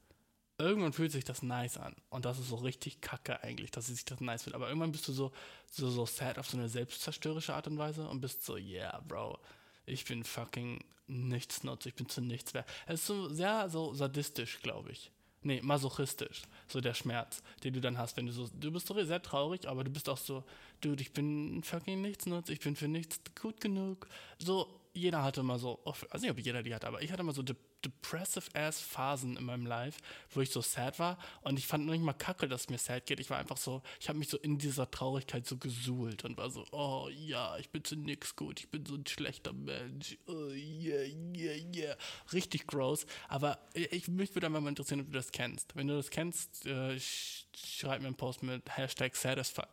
[0.58, 1.96] irgendwann fühlt sich das nice an.
[2.10, 4.56] Und das ist so richtig kacke eigentlich, dass sich das nice fühlt.
[4.56, 5.32] Aber irgendwann bist du so,
[5.72, 9.40] so, so sad auf so eine selbstzerstörerische Art und Weise und bist so, yeah, Bro,
[9.86, 12.68] ich bin fucking nichtsnutz, ich bin zu nichts wert.
[12.88, 15.13] Es ist so sehr so sadistisch, glaube ich.
[15.44, 16.44] Nee, masochistisch.
[16.68, 19.68] So der Schmerz, den du dann hast, wenn du so, du bist so sehr traurig,
[19.68, 20.44] aber du bist auch so,
[20.82, 24.08] dude, ich bin fucking nichtsnutz, ich bin für nichts gut genug.
[24.40, 27.34] So, jeder hatte mal so, also nicht, ob jeder die hatte, aber ich hatte mal
[27.34, 30.00] so de depressive ass Phasen in meinem Life,
[30.32, 32.78] wo ich so sad war und ich fand noch nicht mal kacke, dass es mir
[32.78, 33.20] sad geht.
[33.20, 36.50] Ich war einfach so, ich habe mich so in dieser Traurigkeit so gesuhlt und war
[36.50, 40.18] so, oh ja, ich bin zu nix gut, ich bin so ein schlechter Mensch.
[40.28, 41.04] Oh yeah,
[41.36, 41.96] yeah, yeah.
[42.32, 43.06] Richtig gross.
[43.28, 45.76] Aber ich, mich würde einfach mal interessieren, ob du das kennst.
[45.76, 49.70] Wenn du das kennst, äh, sch schreib mir einen Post mit Hashtag sad as fuck.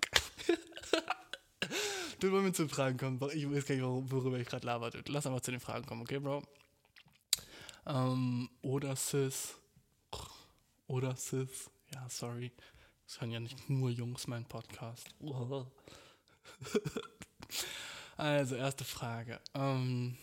[2.20, 3.18] Du wollen wir zu den Fragen kommen.
[3.32, 4.90] Ich weiß gar nicht, wor- worüber ich gerade laber.
[4.90, 5.10] dude.
[5.10, 6.42] Lass einfach zu den Fragen kommen, okay, Bro?
[7.86, 9.56] Ähm, oder Sis.
[10.86, 11.70] Oder Sis.
[11.94, 12.52] Ja, sorry.
[13.06, 15.08] Das hören ja nicht nur Jungs meinen Podcast.
[18.16, 19.40] Also, erste Frage.
[19.54, 20.14] Ähm,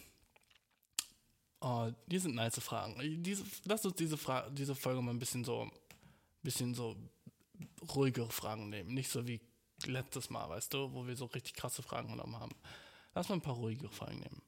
[1.61, 3.23] oh, die sind nice Fragen.
[3.23, 5.67] Diese, lass uns diese, Fra diese Folge mal ein bisschen so,
[6.43, 6.95] bisschen so
[7.95, 8.93] ruhigere Fragen nehmen.
[8.93, 9.41] Nicht so wie
[9.85, 12.55] letztes Mal, weißt du, wo wir so richtig krasse Fragen genommen haben.
[13.15, 14.43] Lass mal ein paar ruhigere Fragen nehmen.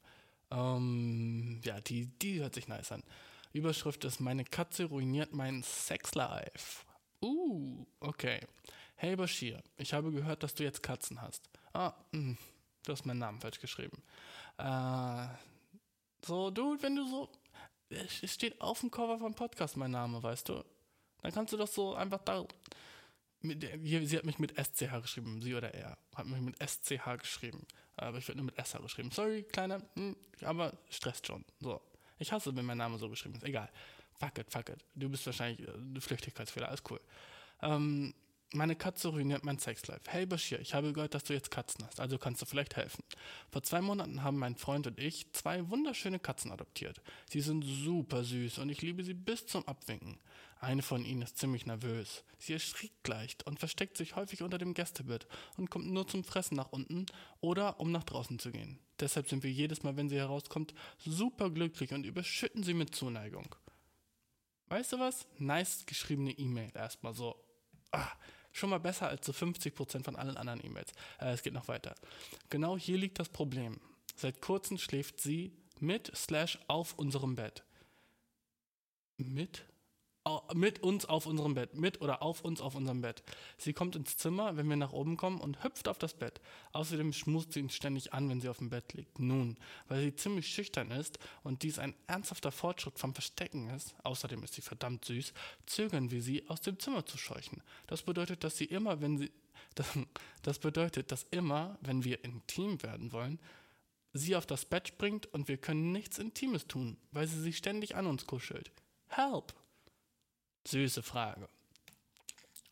[0.51, 3.03] Ähm, ja, die, die hört sich nice an.
[3.53, 6.85] Überschrift ist: Meine Katze ruiniert mein Sexlife.
[7.21, 8.39] Uh, okay.
[8.95, 11.49] Hey Bashir, ich habe gehört, dass du jetzt Katzen hast.
[11.73, 12.35] Ah, mh,
[12.85, 14.03] du hast meinen Namen falsch geschrieben.
[14.57, 15.27] Äh,
[16.25, 17.29] so, du, wenn du so.
[17.89, 20.63] Es steht auf dem Cover vom Podcast mein Name, weißt du?
[21.21, 22.45] Dann kannst du das so einfach da.
[23.41, 25.97] Mit, der- sie hat mich mit SCH geschrieben, sie oder er.
[26.15, 27.65] Hat mich mit SCH geschrieben.
[27.95, 29.11] Aber ich werde nur mit SH geschrieben.
[29.11, 31.43] Sorry, kleiner, hm, aber stresst schon.
[31.59, 31.81] So.
[32.17, 33.43] Ich hasse, wenn mein Name so geschrieben ist.
[33.43, 33.69] Egal.
[34.19, 34.83] Fuck it, fuck it.
[34.95, 36.99] Du bist wahrscheinlich äh, eine Flüchtigkeitsfehler, alles cool.
[37.61, 38.13] Ähm,
[38.53, 40.01] meine Katze ruiniert mein Sexlife.
[40.07, 43.03] Hey Bashir, ich habe gehört, dass du jetzt Katzen hast, also kannst du vielleicht helfen.
[43.51, 46.99] Vor zwei Monaten haben mein Freund und ich zwei wunderschöne Katzen adoptiert.
[47.29, 50.19] Sie sind super süß und ich liebe sie bis zum Abwinken.
[50.59, 52.25] Eine von ihnen ist ziemlich nervös.
[52.37, 56.57] Sie erschrickt leicht und versteckt sich häufig unter dem Gästebett und kommt nur zum Fressen
[56.57, 57.05] nach unten
[57.39, 58.77] oder um nach draußen zu gehen.
[58.99, 63.55] Deshalb sind wir jedes Mal, wenn sie herauskommt, super glücklich und überschütten sie mit Zuneigung.
[64.67, 65.27] Weißt du was?
[65.37, 67.41] Nice geschriebene E-Mail erstmal so.
[67.91, 68.11] Ah,
[68.51, 70.91] schon mal besser als so 50% von allen anderen E-Mails.
[71.19, 71.95] Äh, es geht noch weiter.
[72.49, 73.79] Genau hier liegt das Problem.
[74.17, 77.63] Seit kurzem schläft sie mit slash auf unserem Bett.
[79.17, 79.63] Mit
[80.53, 83.23] mit uns auf unserem Bett, mit oder auf uns auf unserem Bett.
[83.57, 86.41] Sie kommt ins Zimmer, wenn wir nach oben kommen und hüpft auf das Bett.
[86.73, 89.19] Außerdem schmust sie ihn ständig an, wenn sie auf dem Bett liegt.
[89.19, 89.57] Nun,
[89.87, 94.53] weil sie ziemlich schüchtern ist und dies ein ernsthafter Fortschritt vom Verstecken ist, außerdem ist
[94.53, 95.33] sie verdammt süß,
[95.65, 97.61] zögern wir sie, aus dem Zimmer zu scheuchen.
[97.87, 99.31] Das bedeutet, dass sie immer, wenn sie
[99.75, 99.87] das,
[100.41, 103.39] das bedeutet, dass immer, wenn wir intim werden wollen,
[104.13, 107.95] sie auf das Bett springt und wir können nichts Intimes tun, weil sie sich ständig
[107.95, 108.71] an uns kuschelt.
[109.07, 109.53] Help!
[110.67, 111.49] Süße Frage.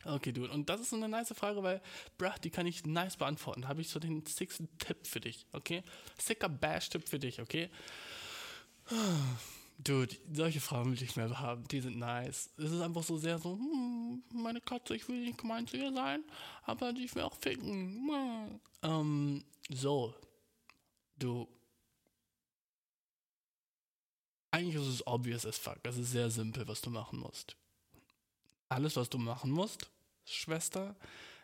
[0.04, 0.52] Okay, Dude.
[0.52, 1.82] Und das ist eine nice Frage, weil,
[2.16, 3.62] bruh, die kann ich nice beantworten.
[3.62, 5.82] Da habe ich so den sixten Tipp für dich, okay?
[6.18, 7.68] Sicker Bash-Tipp für dich, okay?
[9.78, 11.66] Dude, solche Fragen will ich mehr haben.
[11.68, 12.50] Die sind nice.
[12.56, 15.92] Es ist einfach so sehr so, hm, meine Katze, ich will nicht gemein zu ihr
[15.92, 16.24] sein,
[16.62, 18.08] aber ich will auch ficken.
[18.08, 18.60] Hm.
[18.82, 20.14] Ähm, so.
[21.16, 21.48] Du.
[24.50, 25.78] Eigentlich ist es obvious as fuck.
[25.82, 27.56] Es ist sehr simpel, was du machen musst.
[28.68, 29.90] Alles, was du machen musst,
[30.24, 30.96] Schwester,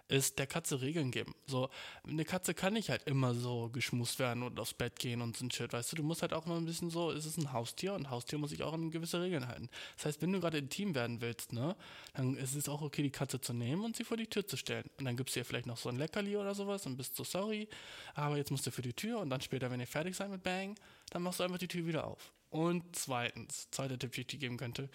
[0.09, 1.35] ist der Katze Regeln geben.
[1.47, 1.71] So,
[2.07, 5.47] eine Katze kann nicht halt immer so geschmust werden und aufs Bett gehen und so
[5.47, 7.53] ein Shit, weißt du, du musst halt auch mal ein bisschen so, es ist ein
[7.53, 9.71] Haustier und ein Haustier muss sich auch an gewisse Regeln halten.
[9.97, 11.75] Das heißt, wenn du gerade intim werden willst, ne,
[12.13, 14.57] dann ist es auch okay, die Katze zu nehmen und sie vor die Tür zu
[14.59, 14.85] stellen.
[14.99, 17.25] Und dann gibst du ihr vielleicht noch so ein Leckerli oder sowas und bist so
[17.25, 17.69] sorry,
[18.15, 20.43] aber jetzt musst du für die Tür und dann später, wenn ihr fertig seid mit
[20.43, 20.79] Bang,
[21.11, 22.33] dann machst du einfach die Tür wieder auf.
[22.51, 24.91] Und zweitens, zweiter Tipp, den ich dir geben könnte,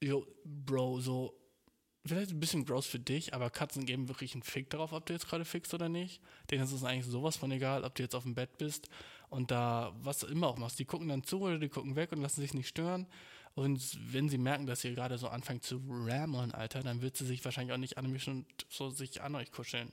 [0.00, 1.45] yo, Bro, so
[2.08, 5.12] vielleicht ein bisschen gross für dich, aber Katzen geben wirklich einen Fick darauf, ob du
[5.12, 6.20] jetzt gerade fickst oder nicht.
[6.50, 8.88] Denen ist es eigentlich sowas von egal, ob du jetzt auf dem Bett bist
[9.30, 10.78] und da was immer auch machst.
[10.78, 13.06] Die gucken dann zu oder die gucken weg und lassen sich nicht stören.
[13.54, 17.24] Und wenn sie merken, dass ihr gerade so anfängt zu rammeln, Alter, dann wird sie
[17.24, 19.92] sich wahrscheinlich auch nicht anmischen und so sich an euch kuscheln.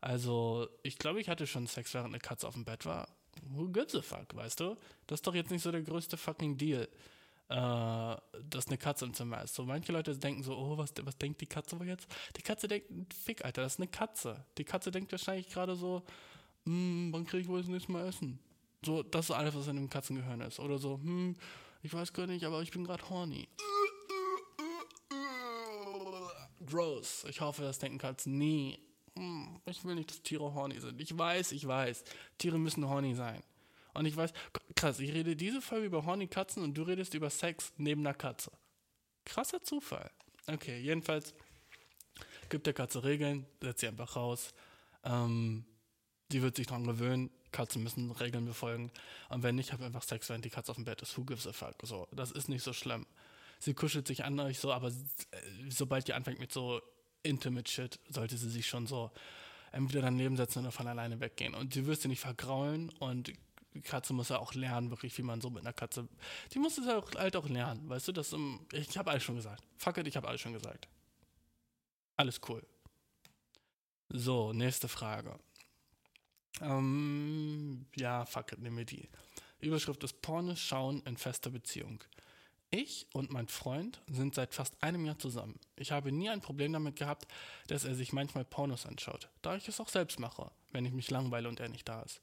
[0.00, 3.08] Also, ich glaube, ich hatte schon Sex, während eine Katze auf dem Bett war.
[3.48, 4.76] Who gives a fuck, weißt du?
[5.06, 6.88] Das ist doch jetzt nicht so der größte fucking Deal
[7.50, 8.16] äh,
[8.48, 9.56] dass eine Katze im Zimmer ist.
[9.56, 12.06] So manche Leute denken so, oh, was, was denkt die Katze wohl jetzt?
[12.36, 14.44] Die Katze denkt, fick, Alter, das ist eine Katze.
[14.56, 16.04] Die Katze denkt wahrscheinlich gerade so,
[16.64, 18.38] hm, wann kriege ich wohl das nächste Mal Essen?
[18.84, 20.60] So, das ist alles, was in dem Katzengehirn ist.
[20.60, 21.34] Oder so, hm,
[21.82, 23.48] ich weiß gar nicht, aber ich bin gerade horny.
[26.64, 27.24] Gross.
[27.28, 28.78] Ich hoffe, das denken Katzen nie.
[29.16, 31.00] Hm, ich will nicht, dass Tiere horny sind.
[31.00, 32.04] Ich weiß, ich weiß.
[32.38, 33.42] Tiere müssen horny sein.
[34.00, 34.32] Und ich weiß,
[34.76, 38.14] krass, ich rede diese Folge über horny Katzen und du redest über Sex neben einer
[38.14, 38.50] Katze.
[39.26, 40.10] Krasser Zufall.
[40.46, 41.34] Okay, jedenfalls
[42.48, 44.54] gibt der Katze Regeln, setzt sie einfach raus.
[45.04, 45.66] Ähm,
[46.32, 47.28] die wird sich dran gewöhnen.
[47.52, 48.90] Katzen müssen Regeln befolgen.
[49.28, 51.18] Und wenn nicht, hab einfach Sex, während die Katze auf dem Bett ist.
[51.18, 51.74] Who gives a fuck?
[51.82, 53.04] So, das ist nicht so schlimm.
[53.58, 54.92] Sie kuschelt sich an euch so, aber äh,
[55.68, 56.80] sobald ihr anfängt mit so
[57.22, 59.10] intimate Shit, sollte sie sich schon so
[59.72, 61.54] entweder daneben setzen oder von alleine weggehen.
[61.54, 63.30] Und sie wirst sie nicht vergraulen und
[63.82, 66.08] Katze muss ja auch lernen, wirklich, wie man so mit einer Katze.
[66.52, 68.12] Die muss es auch, halt auch lernen, weißt du?
[68.12, 69.62] Das, ähm, ich habe alles schon gesagt.
[69.76, 70.88] Fuck it, ich habe alles schon gesagt.
[72.16, 72.66] Alles cool.
[74.08, 75.38] So, nächste Frage.
[76.60, 79.08] Ähm, ja, fuck it, nehmen wir die.
[79.60, 82.02] Überschrift ist Pornos schauen in fester Beziehung.
[82.70, 85.58] Ich und mein Freund sind seit fast einem Jahr zusammen.
[85.76, 87.26] Ich habe nie ein Problem damit gehabt,
[87.66, 91.10] dass er sich manchmal Pornos anschaut, da ich es auch selbst mache, wenn ich mich
[91.10, 92.20] langweile und er nicht da ist.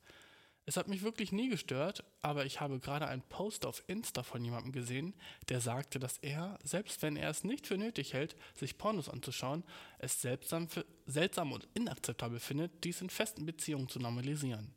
[0.70, 4.44] Es hat mich wirklich nie gestört, aber ich habe gerade einen Post auf Insta von
[4.44, 5.16] jemandem gesehen,
[5.48, 9.64] der sagte, dass er, selbst wenn er es nicht für nötig hält, sich Pornos anzuschauen,
[9.98, 14.76] es seltsam, für, seltsam und inakzeptabel findet, dies in festen Beziehungen zu normalisieren.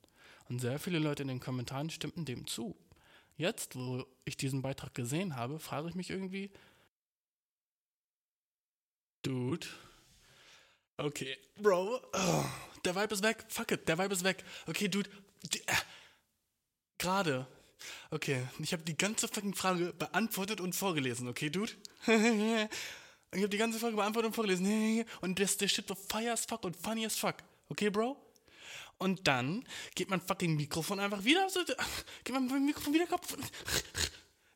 [0.48, 2.76] Und sehr viele Leute in den Kommentaren stimmten dem zu.
[3.36, 6.52] Jetzt, wo ich diesen Beitrag gesehen habe, frage ich mich irgendwie,
[9.22, 9.66] Dude.
[10.98, 12.00] Okay, Bro.
[12.12, 12.44] Oh,
[12.84, 13.44] der Vibe ist weg.
[13.48, 14.44] Fuck it, der Vibe ist weg.
[14.68, 15.10] Okay, Dude.
[15.44, 15.74] Äh,
[16.98, 17.46] Gerade.
[18.10, 21.72] Okay, ich habe die ganze fucking Frage beantwortet und vorgelesen, okay, Dude?
[22.06, 25.04] ich habe die ganze Frage beantwortet und vorgelesen.
[25.20, 27.36] Und das, der Shit war fire as fuck und funny as fuck.
[27.68, 28.16] Okay, Bro?
[28.98, 29.64] Und dann
[29.94, 31.46] geht mein fucking Mikrofon einfach wieder.
[32.24, 33.38] Geht mein Mikrofon wieder kaputt.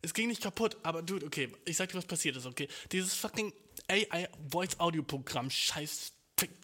[0.02, 2.68] Es ging nicht kaputt, aber dude, okay, ich sag dir, was passiert ist, okay?
[2.92, 3.54] Dieses fucking
[3.88, 6.13] AI-Voice-Audio-Programm, scheiß Fick,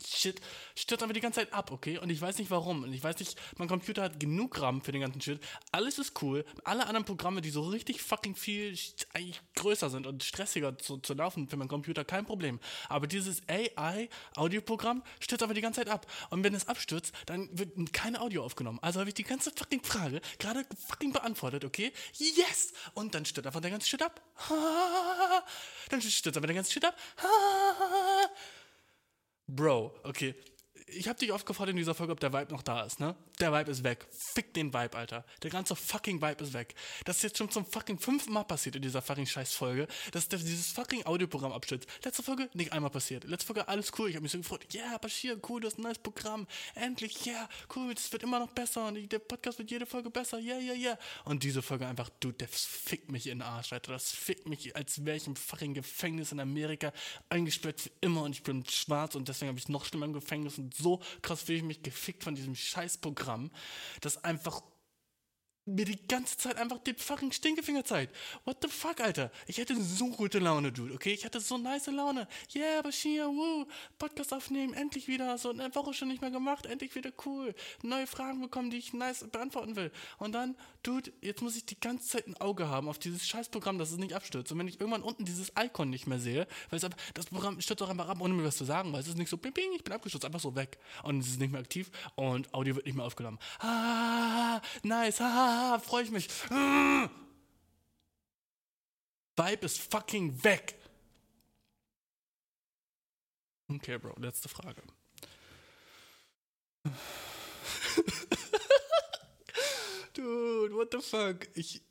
[0.05, 0.41] Shit,
[0.75, 1.99] stürzt einfach die ganze Zeit ab, okay?
[1.99, 2.83] Und ich weiß nicht warum.
[2.83, 5.41] Und ich weiß nicht, mein Computer hat genug RAM für den ganzen Shit.
[5.71, 6.45] Alles ist cool.
[6.65, 8.77] Alle anderen Programme, die so richtig fucking viel
[9.15, 12.59] eigentlich größer sind und stressiger zu, zu laufen für meinen Computer, kein Problem.
[12.89, 16.07] Aber dieses AI-Audioprogramm stürzt einfach die ganze Zeit ab.
[16.31, 18.79] Und wenn es abstürzt, dann wird kein Audio aufgenommen.
[18.83, 21.93] Also habe ich die ganze fucking Frage gerade fucking beantwortet, okay?
[22.15, 22.73] Yes!
[22.95, 24.21] Und dann stürzt einfach der ganze Shit ab.
[25.91, 26.97] Dann stürzt einfach der ganze Shit ab.
[29.51, 30.35] Bro, okay.
[30.93, 33.15] Ich habe dich oft gefragt in dieser Folge, ob der Vibe noch da ist, ne?
[33.39, 34.07] Der Vibe ist weg.
[34.11, 35.25] Fick den Vibe, Alter.
[35.43, 36.75] Der ganze fucking Vibe ist weg.
[37.05, 40.39] Das ist jetzt schon zum fucking fünften Mal passiert in dieser fucking Scheißfolge, dass der,
[40.39, 41.89] dieses fucking Audioprogramm abstürzt.
[42.05, 43.25] Letzte Folge nicht einmal passiert.
[43.25, 44.09] Letzte Folge alles cool.
[44.09, 44.67] Ich habe mich so gefreut.
[44.73, 46.47] Ja, yeah, Bashir, cool, du hast ein neues Programm.
[46.75, 50.11] Endlich, ja, yeah, cool, das wird immer noch besser und der Podcast wird jede Folge
[50.11, 50.39] besser.
[50.39, 50.99] Ja, ja, ja.
[51.25, 53.93] Und diese Folge einfach, dude, der fickt mich in den Arsch, Alter.
[53.93, 56.93] Das fickt mich, als wäre ich im fucking Gefängnis in Amerika
[57.29, 60.59] eingesperrt für immer und ich bin schwarz und deswegen habe ich noch schlimmer im Gefängnis
[60.59, 63.51] und so krass fühle ich mich gefickt von diesem Scheißprogramm,
[64.01, 64.63] das einfach
[65.75, 68.15] mir die ganze Zeit einfach den fucking Stinkefinger zeigt.
[68.45, 69.31] What the fuck, Alter?
[69.47, 71.13] Ich hatte so gute Laune, Dude, okay?
[71.13, 72.27] Ich hatte so nice Laune.
[72.55, 73.67] Yeah, Bashir, woo,
[73.99, 75.39] Podcast aufnehmen, endlich wieder.
[75.39, 77.55] So eine Woche schon nicht mehr gemacht, endlich wieder cool.
[77.83, 79.91] Neue Fragen bekommen, die ich nice beantworten will.
[80.19, 83.79] Und dann, Dude, jetzt muss ich die ganze Zeit ein Auge haben auf dieses Scheißprogramm,
[83.79, 84.53] dass es nicht abstürzt.
[84.53, 87.83] Und wenn ich irgendwann unten dieses Icon nicht mehr sehe, weil es, das Programm stürzt
[87.83, 89.73] auch einfach ab, ohne mir was zu sagen, weil es ist nicht so, bing, bing,
[89.75, 90.79] ich bin abgestürzt, einfach so weg.
[91.03, 93.39] Und es ist nicht mehr aktiv und Audio wird nicht mehr aufgenommen.
[93.61, 96.29] Ah, nice, haha ah, freue ich mich.
[96.51, 97.09] Ah.
[99.37, 100.75] Vibe ist fucking weg.
[103.69, 104.83] Okay, Bro, letzte Frage.
[110.15, 111.47] Dude, what the fuck?
[111.55, 111.83] Ich.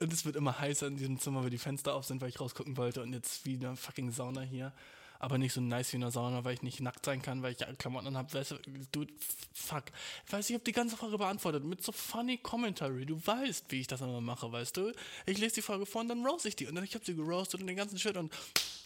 [0.00, 2.40] Und es wird immer heißer in diesem Zimmer, weil die Fenster auf sind, weil ich
[2.40, 4.72] rausgucken wollte und jetzt wie eine fucking Sauna hier
[5.20, 7.52] aber nicht so nice wie in der Sauna, weil ich nicht nackt sein kann, weil
[7.52, 8.32] ich Klamotten habe.
[8.32, 8.54] Weißt
[8.90, 9.06] du,
[9.52, 9.84] fuck.
[10.26, 13.04] Ich weiß, ich habe die ganze Frage beantwortet mit so funny Commentary.
[13.04, 14.92] Du weißt, wie ich das immer mache, weißt du?
[15.26, 16.66] Ich lese die Frage vor und dann roast ich die.
[16.66, 18.16] Und dann ich habe sie geroastet und den ganzen Shit.
[18.16, 18.32] Und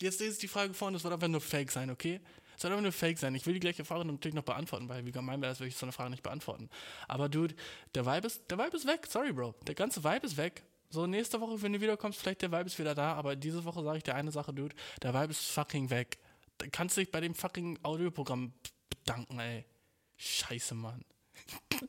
[0.01, 2.21] jetzt lese ich die Frage vor und es wird einfach nur Fake sein, okay?
[2.57, 3.33] Es soll einfach nur Fake sein.
[3.37, 5.77] Ich will die gleiche Frage natürlich noch beantworten, weil wie gemein wäre es, würde ich
[5.77, 6.69] so eine Frage nicht beantworten.
[7.07, 7.55] Aber Dude,
[7.95, 9.07] der Vibe ist, der Vibe ist weg.
[9.09, 9.55] Sorry, Bro.
[9.69, 10.65] Der ganze Vibe ist weg.
[10.91, 13.83] So, nächste Woche, wenn du wiederkommst, vielleicht der Vibe ist wieder da, aber diese Woche
[13.85, 14.75] sage ich dir eine Sache, Dude.
[15.01, 16.19] Der Vibe ist fucking weg
[16.73, 18.53] kannst du dich bei dem fucking Audioprogramm
[18.89, 19.65] bedanken, ey.
[20.17, 21.05] Scheiße, Mann.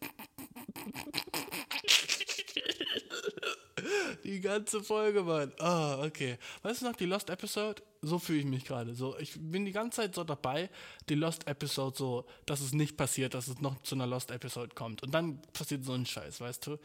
[4.23, 5.51] die ganze Folge, Mann.
[5.59, 6.37] Ah, oh, okay.
[6.63, 7.81] Weißt du noch, die Lost Episode?
[8.01, 8.95] So fühle ich mich gerade.
[8.95, 10.69] So, ich bin die ganze Zeit so dabei,
[11.09, 14.75] die Lost Episode so, dass es nicht passiert, dass es noch zu einer Lost Episode
[14.75, 15.03] kommt.
[15.03, 16.77] Und dann passiert so ein Scheiß, weißt du?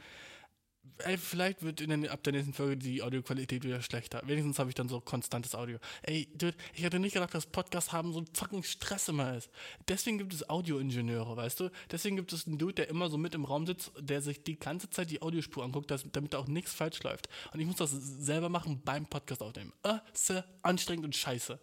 [1.04, 4.22] Ey, vielleicht wird in der, ab der nächsten Folge die Audioqualität wieder schlechter.
[4.24, 5.78] Wenigstens habe ich dann so konstantes Audio.
[6.02, 9.50] Ey, dude, ich hätte nicht gedacht, dass Podcasts haben so ein fucking Stress immer ist.
[9.88, 11.70] Deswegen gibt es Audioingenieure, weißt du?
[11.90, 14.58] Deswegen gibt es einen Dude, der immer so mit im Raum sitzt, der sich die
[14.58, 17.28] ganze Zeit die Audiospur anguckt, dass, damit da auch nichts falsch läuft.
[17.52, 19.72] Und ich muss das selber machen beim Podcast aufnehmen.
[19.82, 21.58] Äh, sehr anstrengend und scheiße.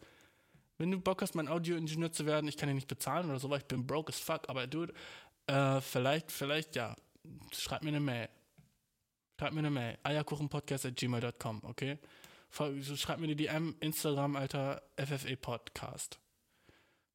[0.80, 3.50] Wenn du Bock hast, mein Audioingenieur zu werden, ich kann ihn nicht bezahlen oder so,
[3.50, 4.94] weil ich bin broke as fuck, aber dude,
[5.48, 6.96] äh, vielleicht, vielleicht, ja,
[7.52, 8.30] schreib mir eine Mail.
[9.40, 9.98] Schreib mir eine Mail.
[10.02, 12.00] eierkuchenpodcast.gmail.com, okay?
[12.50, 16.20] Schreib mir eine DM, Instagram, Alter, FFE Podcast.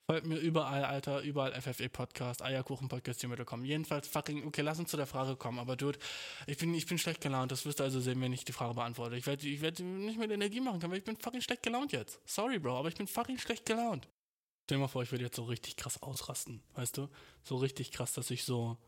[0.06, 3.64] Folgt mir überall, Alter, überall FFE Podcast, Eierkuchenpodcast.gmail.com.
[3.64, 5.98] Jedenfalls fucking, okay, lass uns zu der Frage kommen, aber dude,
[6.46, 8.74] ich bin, ich bin schlecht gelaunt, das wirst du also sehen, wenn ich die Frage
[8.74, 9.16] beantworte.
[9.16, 11.90] Ich werde ich werd nicht mehr Energie machen können, weil ich bin fucking schlecht gelaunt
[11.90, 12.20] jetzt.
[12.24, 14.08] Sorry, Bro, aber ich bin fucking schlecht gelaunt.
[14.64, 17.08] Stell dir mal vor, ich würde jetzt so richtig krass ausrasten, weißt du?
[17.42, 18.78] So richtig krass, dass ich so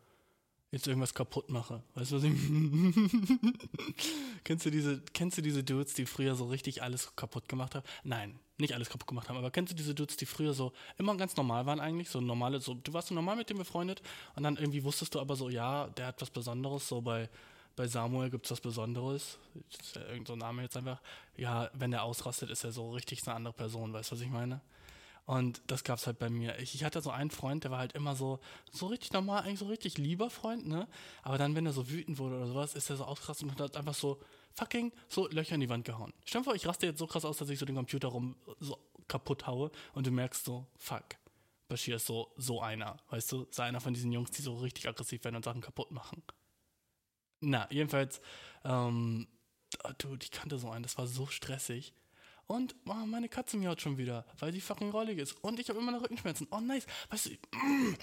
[0.71, 1.81] jetzt irgendwas kaputt mache.
[1.93, 2.33] Weißt du, was ich
[4.43, 7.85] kennst du diese Kennst du diese Dudes, die früher so richtig alles kaputt gemacht haben?
[8.03, 11.15] Nein, nicht alles kaputt gemacht haben, aber kennst du diese Dudes, die früher so immer
[11.17, 14.01] ganz normal waren eigentlich, so normale so du warst so normal mit dem befreundet
[14.35, 17.29] und dann irgendwie wusstest du aber so, ja, der hat was Besonderes, so bei
[17.75, 19.37] bei Samuel gibt es was Besonderes.
[19.93, 21.01] Ja irgendein so Name jetzt einfach.
[21.35, 24.29] Ja, wenn der ausrastet, ist er so richtig eine andere Person, weißt du, was ich
[24.29, 24.61] meine?
[25.25, 26.59] Und das gab es halt bei mir.
[26.59, 28.39] Ich, ich, hatte so einen Freund, der war halt immer so,
[28.71, 30.87] so richtig normal, eigentlich so richtig lieber Freund, ne?
[31.23, 33.75] Aber dann, wenn er so wütend wurde oder sowas, ist er so ausgerastet und hat
[33.75, 34.21] einfach so
[34.53, 36.13] fucking so Löcher in die Wand gehauen.
[36.25, 38.35] Stell dir vor, ich raste jetzt so krass aus, dass ich so den Computer rum
[38.59, 41.05] so kaputt haue und du merkst so, fuck.
[41.67, 43.47] Bashir ist so, so einer, weißt du?
[43.49, 46.21] So einer von diesen Jungs, die so richtig aggressiv werden und Sachen kaputt machen.
[47.39, 48.21] Na, jedenfalls,
[48.63, 49.27] ähm,
[49.83, 51.93] oh, dude, ich kannte so einen, das war so stressig.
[52.47, 55.33] Und oh, meine Katze miaut schon wieder, weil die fucking rollig ist.
[55.43, 56.47] Und ich habe immer noch Rückenschmerzen.
[56.51, 56.85] Oh, nice.
[57.09, 57.95] Weißt du, mm,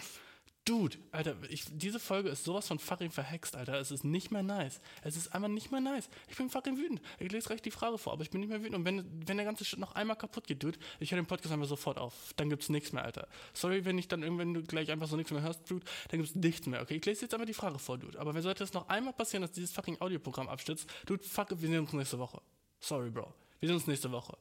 [0.64, 3.80] Dude, Alter, ich, diese Folge ist sowas von fucking verhext, Alter.
[3.80, 4.80] Es ist nicht mehr nice.
[5.02, 6.08] Es ist einfach nicht mehr nice.
[6.28, 7.00] Ich bin fucking wütend.
[7.18, 8.76] Ich lese recht die Frage vor, aber ich bin nicht mehr wütend.
[8.76, 11.52] Und wenn, wenn der ganze Shit noch einmal kaputt geht, Dude, ich höre den Podcast
[11.52, 12.32] einfach sofort auf.
[12.36, 13.26] Dann gibt's nichts mehr, Alter.
[13.54, 16.36] Sorry, wenn ich dann irgendwann du gleich einfach so nichts mehr hörst, Dude, dann gibt's
[16.36, 16.94] nichts mehr, okay?
[16.94, 18.20] Ich lese jetzt einfach die Frage vor, Dude.
[18.20, 21.56] Aber wenn sollte es noch einmal passieren, dass dieses fucking Audioprogramm abstürzt, Dude, fuck, wir
[21.56, 22.40] sehen uns nächste Woche.
[22.78, 23.34] Sorry, Bro.
[23.62, 24.36] Wir sehen uns nächste Woche.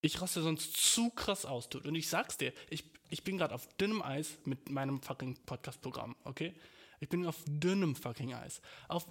[0.00, 1.88] Ich raste sonst zu krass aus, dude.
[1.88, 6.14] Und ich sag's dir, ich, ich bin gerade auf dünnem Eis mit meinem fucking Podcast-Programm,
[6.22, 6.54] okay?
[7.00, 8.60] Ich bin auf dünnem fucking Eis.
[8.86, 9.04] Auf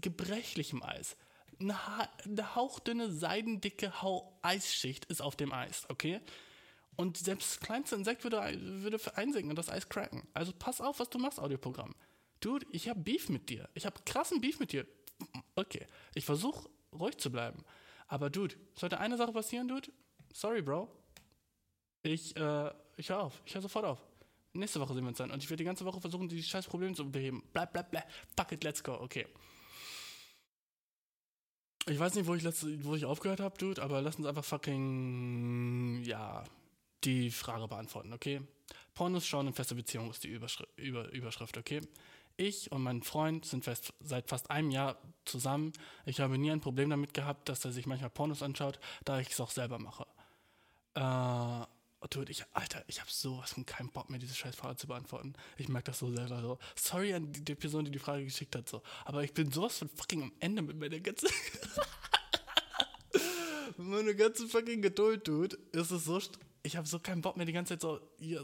[0.00, 1.16] gebrechlichem Eis.
[1.58, 6.20] Eine, ha eine hauchdünne, seidendicke Hau Eisschicht ist auf dem Eis, okay?
[6.94, 8.38] Und selbst das kleinste Insekt würde,
[8.82, 10.28] würde einsinken und das Eis cracken.
[10.32, 11.96] Also pass auf, was du machst, Audioprogramm.
[12.38, 13.68] Dude, ich habe Beef mit dir.
[13.74, 14.86] Ich habe krassen Beef mit dir.
[15.56, 17.64] Okay, ich versuche ruhig zu bleiben.
[18.06, 19.90] Aber Dude, sollte eine Sache passieren, Dude?
[20.32, 20.88] Sorry, Bro.
[22.02, 23.42] Ich, äh, ich höre auf.
[23.46, 23.98] Ich höre sofort auf.
[24.52, 25.30] Nächste Woche sehen wir uns dann.
[25.30, 27.42] Und ich werde die ganze Woche versuchen, die scheiß Probleme zu beheben.
[27.52, 28.08] Bleib, bleib, bleib.
[28.36, 28.92] Fuck it, let's go.
[28.92, 29.26] Okay.
[31.86, 34.44] Ich weiß nicht, wo ich, letzte, wo ich aufgehört habe, Dude, aber lass uns einfach
[34.44, 36.44] fucking, ja,
[37.04, 38.40] die Frage beantworten, okay?
[38.94, 41.80] Pornos schauen in fester Beziehung ist die Überschri Über Überschrift, okay?
[42.36, 45.72] Ich und mein Freund sind fest, seit fast einem Jahr zusammen.
[46.04, 49.30] Ich habe nie ein Problem damit gehabt, dass er sich manchmal Pornos anschaut, da ich
[49.30, 50.06] es auch selber mache.
[50.94, 51.66] Äh,
[52.10, 55.32] Dude, ich, Alter, ich habe sowas von keinen Bock mehr, diese scheiß Frage zu beantworten.
[55.56, 56.58] Ich merke das so selber so.
[56.76, 58.82] Sorry an die, die, Person, die die Frage geschickt hat, so.
[59.04, 61.30] Aber ich bin sowas von fucking am Ende mit meiner ganzen.
[63.76, 65.56] mit meiner ganzen fucking Geduld, Dude.
[65.72, 66.20] Ist es so
[66.66, 68.00] ich habe so keinen Bock mehr, die ganze Zeit so,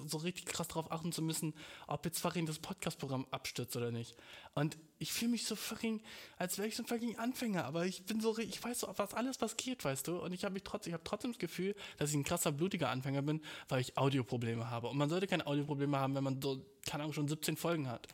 [0.07, 1.55] so richtig krass darauf achten zu müssen,
[1.87, 4.15] ob jetzt fucking das Podcast-Programm abstürzt oder nicht.
[4.55, 6.03] Und ich fühle mich so fucking,
[6.37, 9.15] als wäre ich so ein fucking Anfänger, aber ich bin so, ich weiß so, was
[9.15, 10.19] alles was geht, weißt du?
[10.19, 12.91] Und ich habe mich trotzdem, ich habe trotzdem das Gefühl, dass ich ein krasser, blutiger
[12.91, 13.41] Anfänger bin,
[13.71, 14.89] weil ich Audioprobleme habe.
[14.89, 18.07] Und man sollte keine Audioprobleme haben, wenn man so, keine Ahnung, schon 17 Folgen hat.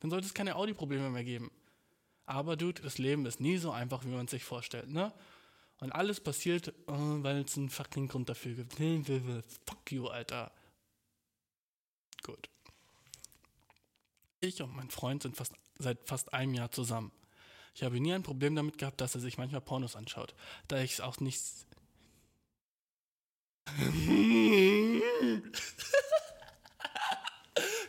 [0.00, 1.52] Dann sollte es keine Audioprobleme mehr geben.
[2.26, 5.12] Aber, Dude, das Leben ist nie so einfach, wie man es sich vorstellt, ne?
[5.82, 6.92] Und alles passiert, oh,
[7.24, 8.74] weil es einen fucking Grund dafür gibt.
[9.66, 10.52] Fuck you, Alter.
[12.22, 12.48] Gut.
[14.38, 17.10] Ich und mein Freund sind fast, seit fast einem Jahr zusammen.
[17.74, 20.36] Ich habe nie ein Problem damit gehabt, dass er sich manchmal Pornos anschaut,
[20.68, 21.42] da ich es auch nicht.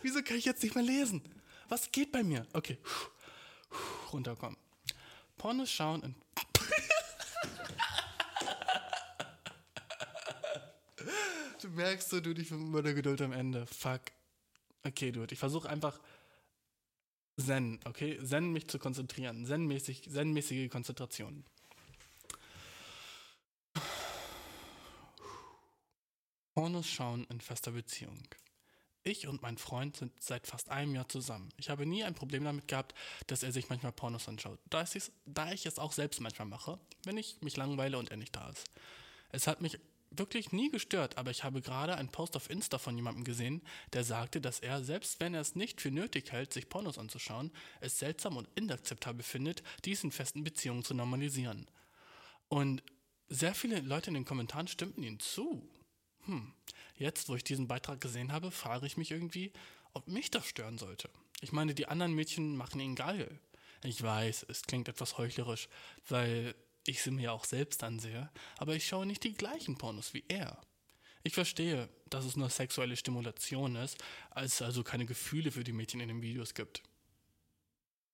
[0.02, 1.22] Wieso kann ich jetzt nicht mehr lesen?
[1.68, 2.44] Was geht bei mir?
[2.54, 2.76] Okay.
[4.12, 4.58] Runterkommen.
[5.36, 6.16] Pornos schauen in
[11.64, 13.64] Du merkst du, ich bin mit meiner Geduld am Ende.
[13.64, 14.02] Fuck.
[14.82, 15.98] Okay, Dude, ich versuche einfach
[17.40, 18.20] Zen, okay?
[18.22, 19.46] Zen mich zu konzentrieren.
[19.46, 21.42] Zen-mäßig, Zen-mäßige Konzentration.
[26.52, 28.20] Pornos schauen in fester Beziehung.
[29.02, 31.48] Ich und mein Freund sind seit fast einem Jahr zusammen.
[31.56, 32.94] Ich habe nie ein Problem damit gehabt,
[33.26, 36.78] dass er sich manchmal Pornos anschaut, da, es, da ich es auch selbst manchmal mache,
[37.04, 38.66] wenn ich mich langweile und er nicht da ist.
[39.30, 39.78] Es hat mich
[40.18, 43.62] wirklich nie gestört, aber ich habe gerade einen Post auf Insta von jemandem gesehen,
[43.92, 47.52] der sagte, dass er, selbst wenn er es nicht für nötig hält, sich Pornos anzuschauen,
[47.80, 51.68] es seltsam und inakzeptabel findet, dies in festen Beziehungen zu normalisieren.
[52.48, 52.82] Und
[53.28, 55.68] sehr viele Leute in den Kommentaren stimmten ihm zu.
[56.26, 56.52] Hm,
[56.96, 59.52] jetzt, wo ich diesen Beitrag gesehen habe, frage ich mich irgendwie,
[59.92, 61.08] ob mich das stören sollte.
[61.40, 63.38] Ich meine, die anderen Mädchen machen ihn geil.
[63.82, 65.68] Ich weiß, es klingt etwas heuchlerisch,
[66.08, 66.54] weil
[66.86, 70.60] ich sie mir auch selbst ansehe, aber ich schaue nicht die gleichen Pornos wie er.
[71.22, 73.96] Ich verstehe, dass es nur sexuelle Stimulation ist,
[74.30, 76.82] als es also keine Gefühle für die Mädchen in den Videos gibt.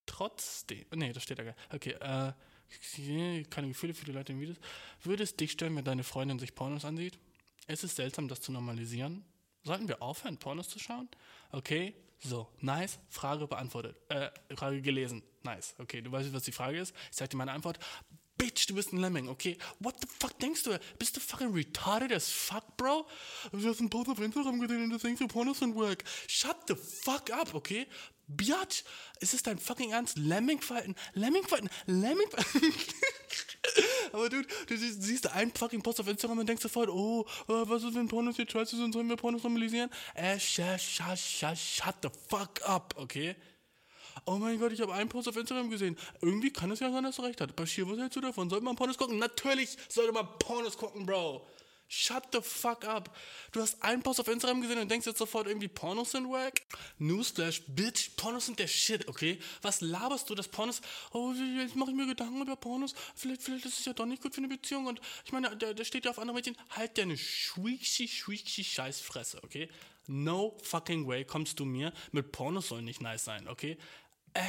[0.07, 2.33] Trotzdem, nee, das steht da gar Okay, äh,
[3.45, 4.59] keine Gefühle für die Leute in den Videos.
[5.03, 7.19] Würde es dich stören, wenn deine Freundin sich Pornos ansieht?
[7.67, 9.25] Es ist seltsam, das zu normalisieren.
[9.65, 11.09] Sollten wir aufhören, Pornos zu schauen?
[11.51, 13.97] Okay, so, nice, Frage beantwortet.
[14.09, 15.23] Äh, Frage gelesen.
[15.43, 15.75] Nice.
[15.79, 16.95] Okay, du weißt, was die Frage ist.
[17.11, 17.79] Ich sag dir meine Antwort.
[18.41, 19.59] Bitch, du bist ein Lemming, okay?
[19.81, 20.81] What the fuck denkst du?
[20.99, 23.07] Bist du fucking retarded as fuck, bro?
[23.53, 26.03] Du hast einen Post auf Instagram gesehen und du denkst, Pornos sind work.
[26.27, 27.87] Shut the fuck up, okay?
[28.29, 28.85] Biatch,
[29.21, 30.17] ist es dein fucking Ernst?
[30.17, 32.73] Lemming-Verhalten, Lemming-Verhalten, Lemming-Verhalten.
[34.13, 37.83] Aber du, du siehst einen fucking Post auf Instagram und denkst sofort, oh, uh, was
[37.83, 39.91] ist, wenn Pornos jetzt scheiße sind, sollen wir Pornos normalisieren?
[40.15, 43.37] Äh, shut, shut, shut, shut the fuck up, okay?
[44.25, 45.97] Oh mein Gott, ich habe einen Post auf Instagram gesehen.
[46.21, 47.57] Irgendwie kann es ja sein, dass du recht hat.
[47.57, 48.51] Bashir, was hältst du davon?
[48.51, 49.19] Sollte man Pornos gucken?
[49.19, 51.47] Natürlich sollte man Pornos gucken, Bro.
[51.93, 53.17] Shut the fuck up.
[53.51, 56.63] Du hast einen Post auf Instagram gesehen und denkst jetzt sofort irgendwie Pornos sind wack?
[56.99, 59.41] Newsflash, Bitch, Pornos sind der Shit, okay?
[59.61, 63.67] Was laberst du, dass Pornos, oh, jetzt mache ich mir Gedanken über Pornos, vielleicht, vielleicht
[63.67, 66.05] ist es ja doch nicht gut für eine Beziehung und ich meine, der, der steht
[66.05, 69.69] ja auf andere Mädchen, halt deine schwiexi, schwiexi Scheißfresse, okay?
[70.11, 73.79] No fucking way kommst du mir mit Pornos sollen nicht nice sein, okay?
[74.35, 74.43] Äh,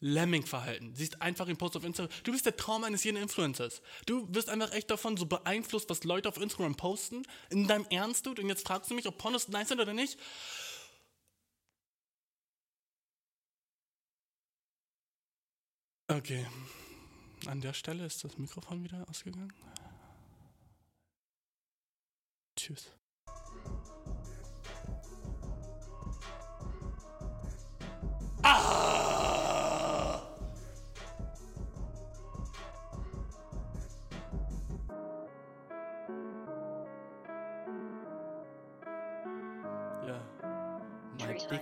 [0.00, 0.94] Lemming-Verhalten.
[0.94, 2.12] Siehst einfach im Post auf Instagram.
[2.22, 3.82] Du bist der Traum eines jeden Influencers.
[4.06, 7.24] Du wirst einfach echt davon so beeinflusst, was Leute auf Instagram posten.
[7.50, 8.30] In deinem Ernst, du?
[8.30, 10.18] Und jetzt fragst du mich, ob Pornos nice sind oder nicht?
[16.06, 16.46] Okay.
[17.46, 19.52] An der Stelle ist das Mikrofon wieder ausgegangen.
[22.56, 22.97] Tschüss.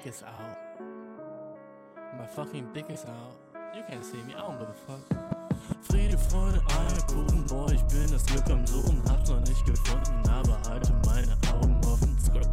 [0.06, 0.56] Dick is out.
[2.16, 3.34] My fucking dick is out.
[3.74, 5.00] You can't see me, I don't give a fuck.
[5.82, 10.60] Friede, Freude, Eierkuchen, boah, ich bin das Glück am Suchen, hab's noch nicht gefunden, aber
[10.68, 12.16] halte meine Augen offen.
[12.20, 12.48] Skrrt.